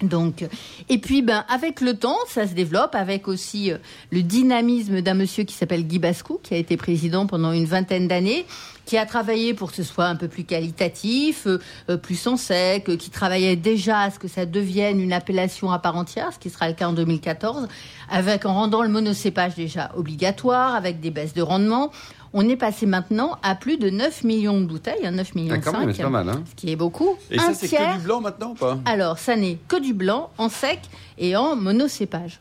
Donc, 0.01 0.45
et 0.89 0.99
puis, 0.99 1.23
ben, 1.23 1.43
avec 1.49 1.81
le 1.81 1.95
temps, 1.95 2.17
ça 2.27 2.45
se 2.45 2.53
développe 2.53 2.93
avec 2.93 3.27
aussi 3.27 3.71
euh, 3.71 3.77
le 4.11 4.21
dynamisme 4.21 5.01
d'un 5.01 5.15
monsieur 5.15 5.43
qui 5.43 5.55
s'appelle 5.55 5.87
Guy 5.87 5.97
Bascou, 5.97 6.39
qui 6.43 6.53
a 6.53 6.57
été 6.57 6.77
président 6.77 7.25
pendant 7.25 7.51
une 7.51 7.65
vingtaine 7.65 8.07
d'années, 8.07 8.45
qui 8.87 8.97
a 8.97 9.05
travaillé 9.05 9.53
pour 9.53 9.69
que 9.69 9.75
ce 9.75 9.83
soit 9.83 10.05
un 10.05 10.15
peu 10.15 10.29
plus 10.29 10.45
qualitatif, 10.45 11.45
euh, 11.45 11.59
euh, 11.89 11.97
plus 11.97 12.25
en 12.25 12.37
sec, 12.37 12.87
euh, 12.87 12.95
qui 12.95 13.09
travaillait 13.09 13.57
déjà 13.57 13.99
à 13.99 14.11
ce 14.11 14.17
que 14.17 14.29
ça 14.29 14.45
devienne 14.45 15.01
une 15.01 15.11
appellation 15.11 15.71
à 15.71 15.77
part 15.77 15.97
entière, 15.97 16.31
ce 16.31 16.39
qui 16.39 16.49
sera 16.49 16.69
le 16.69 16.73
cas 16.73 16.87
en 16.87 16.93
2014, 16.93 17.67
avec 18.09 18.45
en 18.45 18.53
rendant 18.53 18.81
le 18.81 18.89
monocépage 18.89 19.55
déjà 19.55 19.91
obligatoire, 19.95 20.73
avec 20.73 21.01
des 21.01 21.11
baisses 21.11 21.33
de 21.33 21.41
rendement. 21.41 21.91
On 22.33 22.47
est 22.47 22.55
passé 22.57 22.85
maintenant 22.85 23.37
à 23.43 23.55
plus 23.55 23.77
de 23.77 23.89
9 23.89 24.23
millions 24.23 24.59
de 24.59 24.65
bouteilles, 24.65 25.05
hein, 25.05 25.11
9 25.11 25.35
millions 25.35 25.55
Ah, 25.57 25.59
quand 25.59 25.79
même, 25.79 25.93
c'est 25.93 26.03
pas 26.03 26.09
mal. 26.09 26.29
Hein. 26.29 26.43
ce 26.49 26.55
qui 26.55 26.71
est 26.71 26.75
beaucoup. 26.75 27.15
Et 27.31 27.39
un 27.39 27.43
ça, 27.43 27.53
c'est 27.53 27.67
tiers 27.67 27.93
que 27.93 27.97
du 27.99 28.03
blanc 28.05 28.21
maintenant 28.21 28.51
ou 28.51 28.55
pas? 28.55 28.77
Alors, 28.85 29.17
ça 29.17 29.35
n'est 29.35 29.57
que 29.67 29.79
du 29.79 29.93
blanc, 29.93 30.29
en 30.37 30.49
sec 30.49 30.79
et 31.17 31.35
en 31.35 31.55
monocépage. 31.55 32.39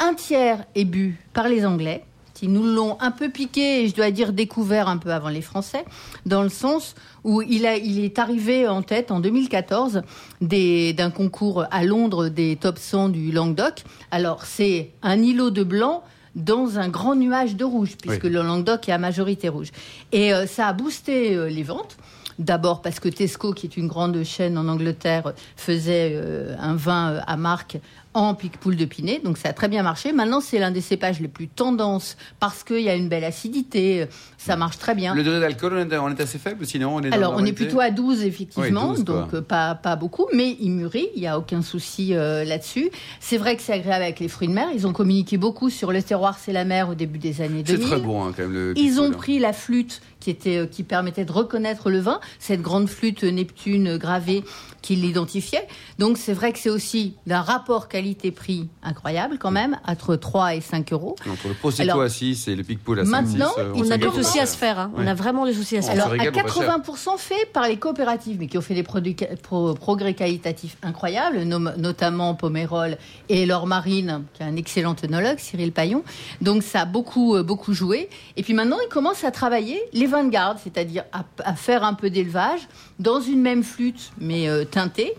Un 0.00 0.14
tiers 0.14 0.64
est 0.74 0.84
bu 0.84 1.20
par 1.32 1.48
les 1.48 1.64
Anglais, 1.66 2.04
qui 2.34 2.48
nous 2.48 2.64
l'ont 2.64 2.96
un 3.00 3.12
peu 3.12 3.28
piqué, 3.28 3.84
et 3.84 3.88
je 3.88 3.94
dois 3.94 4.10
dire 4.10 4.32
découvert 4.32 4.88
un 4.88 4.96
peu 4.96 5.12
avant 5.12 5.28
les 5.28 5.42
Français, 5.42 5.84
dans 6.26 6.42
le 6.42 6.48
sens 6.48 6.96
où 7.22 7.40
il, 7.42 7.66
a, 7.66 7.76
il 7.76 8.02
est 8.04 8.18
arrivé 8.18 8.66
en 8.66 8.82
tête 8.82 9.12
en 9.12 9.20
2014 9.20 10.02
des- 10.40 10.92
d'un 10.92 11.10
concours 11.10 11.66
à 11.70 11.84
Londres 11.84 12.28
des 12.28 12.56
top 12.56 12.78
100 12.78 13.10
du 13.10 13.30
Languedoc. 13.30 13.84
Alors, 14.10 14.44
c'est 14.44 14.90
un 15.02 15.20
îlot 15.22 15.50
de 15.50 15.62
blanc 15.62 16.02
dans 16.34 16.78
un 16.78 16.88
grand 16.88 17.14
nuage 17.14 17.56
de 17.56 17.64
rouge, 17.64 17.96
puisque 18.00 18.24
Oui. 18.24 18.30
le 18.30 18.42
Languedoc 18.42 18.88
est 18.88 18.92
à 18.92 18.98
majorité 18.98 19.48
rouge. 19.48 19.70
Et 20.12 20.32
euh, 20.32 20.46
ça 20.46 20.68
a 20.68 20.72
boosté 20.72 21.34
euh, 21.34 21.48
les 21.48 21.62
ventes. 21.62 21.96
D'abord 22.38 22.80
parce 22.80 22.98
que 22.98 23.10
Tesco, 23.10 23.52
qui 23.52 23.66
est 23.66 23.76
une 23.76 23.88
grande 23.88 24.22
chaîne 24.24 24.56
en 24.56 24.66
Angleterre, 24.66 25.34
faisait 25.54 26.12
euh, 26.14 26.56
un 26.58 26.74
vin 26.74 27.20
à 27.26 27.36
marque 27.36 27.76
en 28.14 28.34
Picpoul 28.34 28.76
de 28.76 28.84
Pinet, 28.84 29.20
donc 29.24 29.38
ça 29.38 29.48
a 29.48 29.52
très 29.52 29.68
bien 29.68 29.82
marché. 29.82 30.12
Maintenant, 30.12 30.40
c'est 30.40 30.58
l'un 30.58 30.70
des 30.70 30.80
cépages 30.82 31.20
les 31.20 31.28
plus 31.28 31.48
tendances 31.48 32.16
parce 32.40 32.62
qu'il 32.62 32.80
y 32.80 32.88
a 32.90 32.94
une 32.94 33.08
belle 33.08 33.24
acidité, 33.24 34.02
euh, 34.02 34.06
ça 34.36 34.56
marche 34.56 34.78
très 34.78 34.94
bien. 34.94 35.14
Le 35.14 35.22
degré 35.22 35.40
d'alcool, 35.40 35.72
on 35.74 35.90
est, 35.90 35.96
on 35.98 36.08
est 36.10 36.20
assez 36.20 36.38
faible, 36.38 36.66
sinon 36.66 36.96
on 36.96 37.00
est 37.02 37.12
Alors, 37.12 37.34
on 37.36 37.44
est 37.44 37.52
plutôt 37.52 37.80
à 37.80 37.90
12, 37.90 38.22
effectivement, 38.24 38.90
Oui, 38.90 38.96
12, 38.96 39.04
quoi. 39.04 39.14
donc 39.22 39.34
euh, 39.34 39.40
pas, 39.40 39.74
pas 39.74 39.96
beaucoup, 39.96 40.26
mais 40.34 40.56
il 40.60 40.70
mûrit, 40.72 41.08
il 41.14 41.20
n'y 41.22 41.26
a 41.26 41.38
aucun 41.38 41.62
souci 41.62 42.14
euh, 42.14 42.44
là-dessus. 42.44 42.90
C'est 43.20 43.38
vrai 43.38 43.56
que 43.56 43.62
c'est 43.62 43.72
agréable 43.72 44.02
avec 44.04 44.20
les 44.20 44.28
fruits 44.28 44.48
de 44.48 44.52
mer. 44.52 44.68
Ils 44.74 44.86
ont 44.86 44.92
communiqué 44.92 45.38
beaucoup 45.38 45.70
sur 45.70 45.90
le 45.92 46.02
terroir, 46.02 46.38
c'est 46.38 46.52
la 46.52 46.64
mer 46.64 46.90
au 46.90 46.94
début 46.94 47.18
des 47.18 47.40
années 47.40 47.62
C'est 47.66 47.74
2000. 47.78 47.88
très 47.88 48.00
bon 48.00 48.24
hein, 48.24 48.32
quand 48.36 48.42
même. 48.42 48.52
Le 48.52 48.74
Ils 48.76 49.00
ont 49.00 49.10
pris 49.10 49.38
la 49.38 49.52
flûte 49.52 50.02
qui 50.20 50.30
était 50.30 50.68
qui 50.70 50.84
permettait 50.84 51.24
de 51.24 51.32
reconnaître 51.32 51.90
le 51.90 51.98
vin, 51.98 52.20
cette 52.38 52.62
grande 52.62 52.88
flûte 52.88 53.24
Neptune 53.24 53.96
gravée 53.96 54.44
qui 54.80 54.94
l'identifiait. 54.96 55.66
Donc 55.98 56.16
c'est 56.18 56.32
vrai 56.32 56.52
que 56.52 56.58
c'est 56.58 56.70
aussi 56.70 57.14
d'un 57.26 57.40
rapport 57.40 57.88
qualité-prix 58.02 58.68
incroyable 58.82 59.38
quand 59.38 59.50
même, 59.52 59.78
entre 59.86 60.16
3 60.16 60.54
et 60.56 60.60
5 60.60 60.92
euros. 60.92 61.14
Entre 61.30 61.48
le 61.48 61.54
Prosecco 61.54 62.00
à 62.00 62.08
6 62.08 62.48
et 62.48 62.56
le 62.56 62.64
Picpoul 62.64 62.98
à 63.00 63.04
5 63.04 63.10
maintenant, 63.10 63.50
On 63.74 63.90
a 63.90 63.96
des 63.96 64.10
soucis 64.10 64.40
à 64.40 64.46
se 64.46 64.56
faire. 64.56 64.78
hein. 64.78 64.90
On 64.96 65.06
a 65.06 65.14
vraiment 65.14 65.46
des 65.46 65.54
soucis 65.54 65.76
à 65.76 65.82
se 65.82 65.86
faire. 65.86 65.94
Alors 65.96 66.08
à 66.08 66.10
régale 66.10 66.32
pour 66.32 66.42
pas 66.42 66.48
cher. 66.52 66.78
80% 67.14 67.18
fait 67.18 67.46
par 67.52 67.68
les 67.68 67.76
coopératives, 67.76 68.36
mais 68.40 68.46
qui 68.48 68.58
ont 68.58 68.62
fait 68.62 68.74
des 68.74 68.82
produits 68.82 69.14
ca- 69.18 69.36
pro- 69.40 69.74
progrès 69.74 70.14
qualitatifs 70.14 70.76
incroyables, 70.82 71.42
notamment 71.44 72.34
Pomerol 72.34 72.96
et 73.28 73.46
Laure 73.46 73.66
Marine, 73.66 74.24
qui 74.34 74.42
est 74.42 74.46
un 74.46 74.56
excellent 74.56 74.96
œnologue, 75.04 75.38
Cyril 75.38 75.72
Paillon. 75.72 76.02
Donc 76.40 76.62
ça 76.62 76.80
a 76.82 76.84
beaucoup 76.84 77.36
euh, 77.36 77.42
beaucoup 77.42 77.72
joué. 77.72 78.08
Et 78.36 78.42
puis 78.42 78.54
maintenant, 78.54 78.78
ils 78.84 78.88
commencent 78.92 79.24
à 79.24 79.30
travailler 79.30 79.80
les 79.92 80.08
garde, 80.30 80.58
c'est-à-dire 80.62 81.04
à, 81.12 81.24
à 81.44 81.54
faire 81.54 81.84
un 81.84 81.94
peu 81.94 82.10
d'élevage 82.10 82.60
dans 82.98 83.20
une 83.20 83.40
même 83.40 83.62
flûte, 83.62 84.12
mais 84.18 84.48
euh, 84.48 84.64
teintée. 84.64 85.14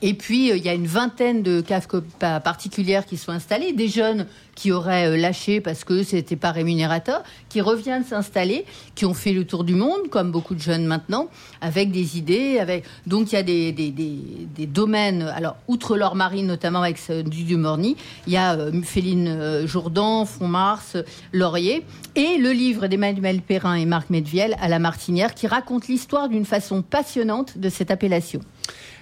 Et 0.00 0.14
puis, 0.14 0.50
euh, 0.50 0.56
il 0.56 0.64
y 0.64 0.68
a 0.68 0.74
une 0.74 0.86
vingtaine 0.86 1.42
de 1.42 1.60
caves 1.60 1.88
particulières 2.18 3.04
qui 3.04 3.16
sont 3.16 3.32
installées, 3.32 3.72
des 3.72 3.88
jeunes 3.88 4.26
qui 4.54 4.70
auraient 4.70 5.08
euh, 5.08 5.16
lâché 5.16 5.60
parce 5.60 5.84
que 5.84 6.02
c'était 6.02 6.36
pas 6.36 6.52
rémunérateur, 6.52 7.22
qui 7.48 7.60
reviennent 7.60 8.04
s'installer, 8.04 8.64
qui 8.94 9.06
ont 9.06 9.14
fait 9.14 9.32
le 9.32 9.44
tour 9.44 9.64
du 9.64 9.74
monde, 9.74 10.08
comme 10.10 10.30
beaucoup 10.30 10.54
de 10.54 10.60
jeunes 10.60 10.84
maintenant, 10.84 11.28
avec 11.60 11.90
des 11.90 12.16
idées. 12.16 12.58
Avec... 12.58 12.84
Donc, 13.06 13.32
il 13.32 13.34
y 13.34 13.38
a 13.38 13.42
des, 13.42 13.72
des, 13.72 13.90
des, 13.90 14.18
des 14.54 14.66
domaines, 14.66 15.22
alors, 15.22 15.56
outre 15.66 15.96
l'or 15.96 16.14
marine, 16.14 16.46
notamment 16.46 16.82
avec 16.82 16.98
du 17.24 17.42
Dumorny, 17.42 17.96
il 18.26 18.32
y 18.32 18.36
a 18.36 18.54
euh, 18.54 18.82
Féline 18.82 19.66
Jourdan, 19.66 20.24
Font-Mars, 20.24 20.96
Laurier, 21.32 21.84
et 22.14 22.38
le 22.38 22.52
livre 22.52 22.86
d'Emmanuel 22.86 23.42
Perrin 23.42 23.74
et 23.74 23.86
Marc 23.86 24.10
Medviel 24.10 24.56
à 24.60 24.68
la 24.68 24.78
Martinière, 24.78 25.34
qui 25.34 25.48
raconte 25.48 25.88
l'histoire 25.88 26.28
d'une 26.28 26.44
façon 26.44 26.82
passionnante 26.82 27.58
de 27.58 27.68
cette 27.68 27.90
appellation. 27.90 28.40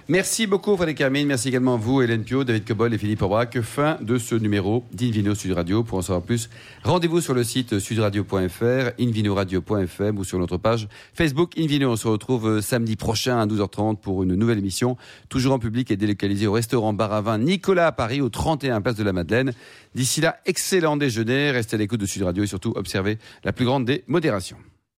Merci 0.09 0.47
beaucoup 0.47 0.73
Frédéric 0.77 0.99
Carmine, 0.99 1.27
merci 1.27 1.49
également 1.49 1.73
à 1.73 1.77
vous 1.77 2.01
Hélène 2.01 2.23
Pio, 2.23 2.45
David 2.45 2.65
Cobol 2.65 2.93
et 2.93 2.97
Philippe 2.97 3.23
Aubrac. 3.23 3.59
Fin 3.59 3.97
de 3.99 4.17
ce 4.17 4.35
numéro 4.35 4.85
d'Invino 4.93 5.35
Sud 5.35 5.51
Radio. 5.51 5.83
Pour 5.83 5.97
en 5.97 6.01
savoir 6.01 6.23
plus, 6.23 6.49
rendez-vous 6.85 7.19
sur 7.19 7.33
le 7.33 7.43
site 7.43 7.79
sudradio.fr, 7.79 8.91
invinoradio.fm 8.97 10.17
ou 10.17 10.23
sur 10.23 10.39
notre 10.39 10.55
page 10.55 10.87
Facebook 11.13 11.59
Invino. 11.59 11.91
On 11.91 11.97
se 11.97 12.07
retrouve 12.07 12.47
euh, 12.47 12.61
samedi 12.61 12.95
prochain 12.95 13.37
à 13.37 13.45
12h30 13.45 13.97
pour 13.97 14.23
une 14.23 14.35
nouvelle 14.35 14.59
émission, 14.59 14.95
toujours 15.27 15.51
en 15.51 15.59
public 15.59 15.91
et 15.91 15.97
délocalisée 15.97 16.47
au 16.47 16.53
restaurant 16.53 16.93
Bar 16.93 17.11
à 17.11 17.19
Vin 17.19 17.39
Nicolas 17.39 17.87
à 17.87 17.91
Paris, 17.91 18.21
au 18.21 18.29
31 18.29 18.79
Place 18.79 18.95
de 18.95 19.03
la 19.03 19.11
Madeleine. 19.11 19.51
D'ici 19.93 20.21
là, 20.21 20.37
excellent 20.45 20.95
déjeuner, 20.95 21.51
restez 21.51 21.75
à 21.75 21.79
l'écoute 21.79 21.99
de 21.99 22.05
Sud 22.05 22.23
Radio 22.23 22.45
et 22.45 22.47
surtout 22.47 22.71
observez 22.77 23.17
la 23.43 23.51
plus 23.51 23.65
grande 23.65 23.83
des 23.83 24.05
modérations. 24.07 24.57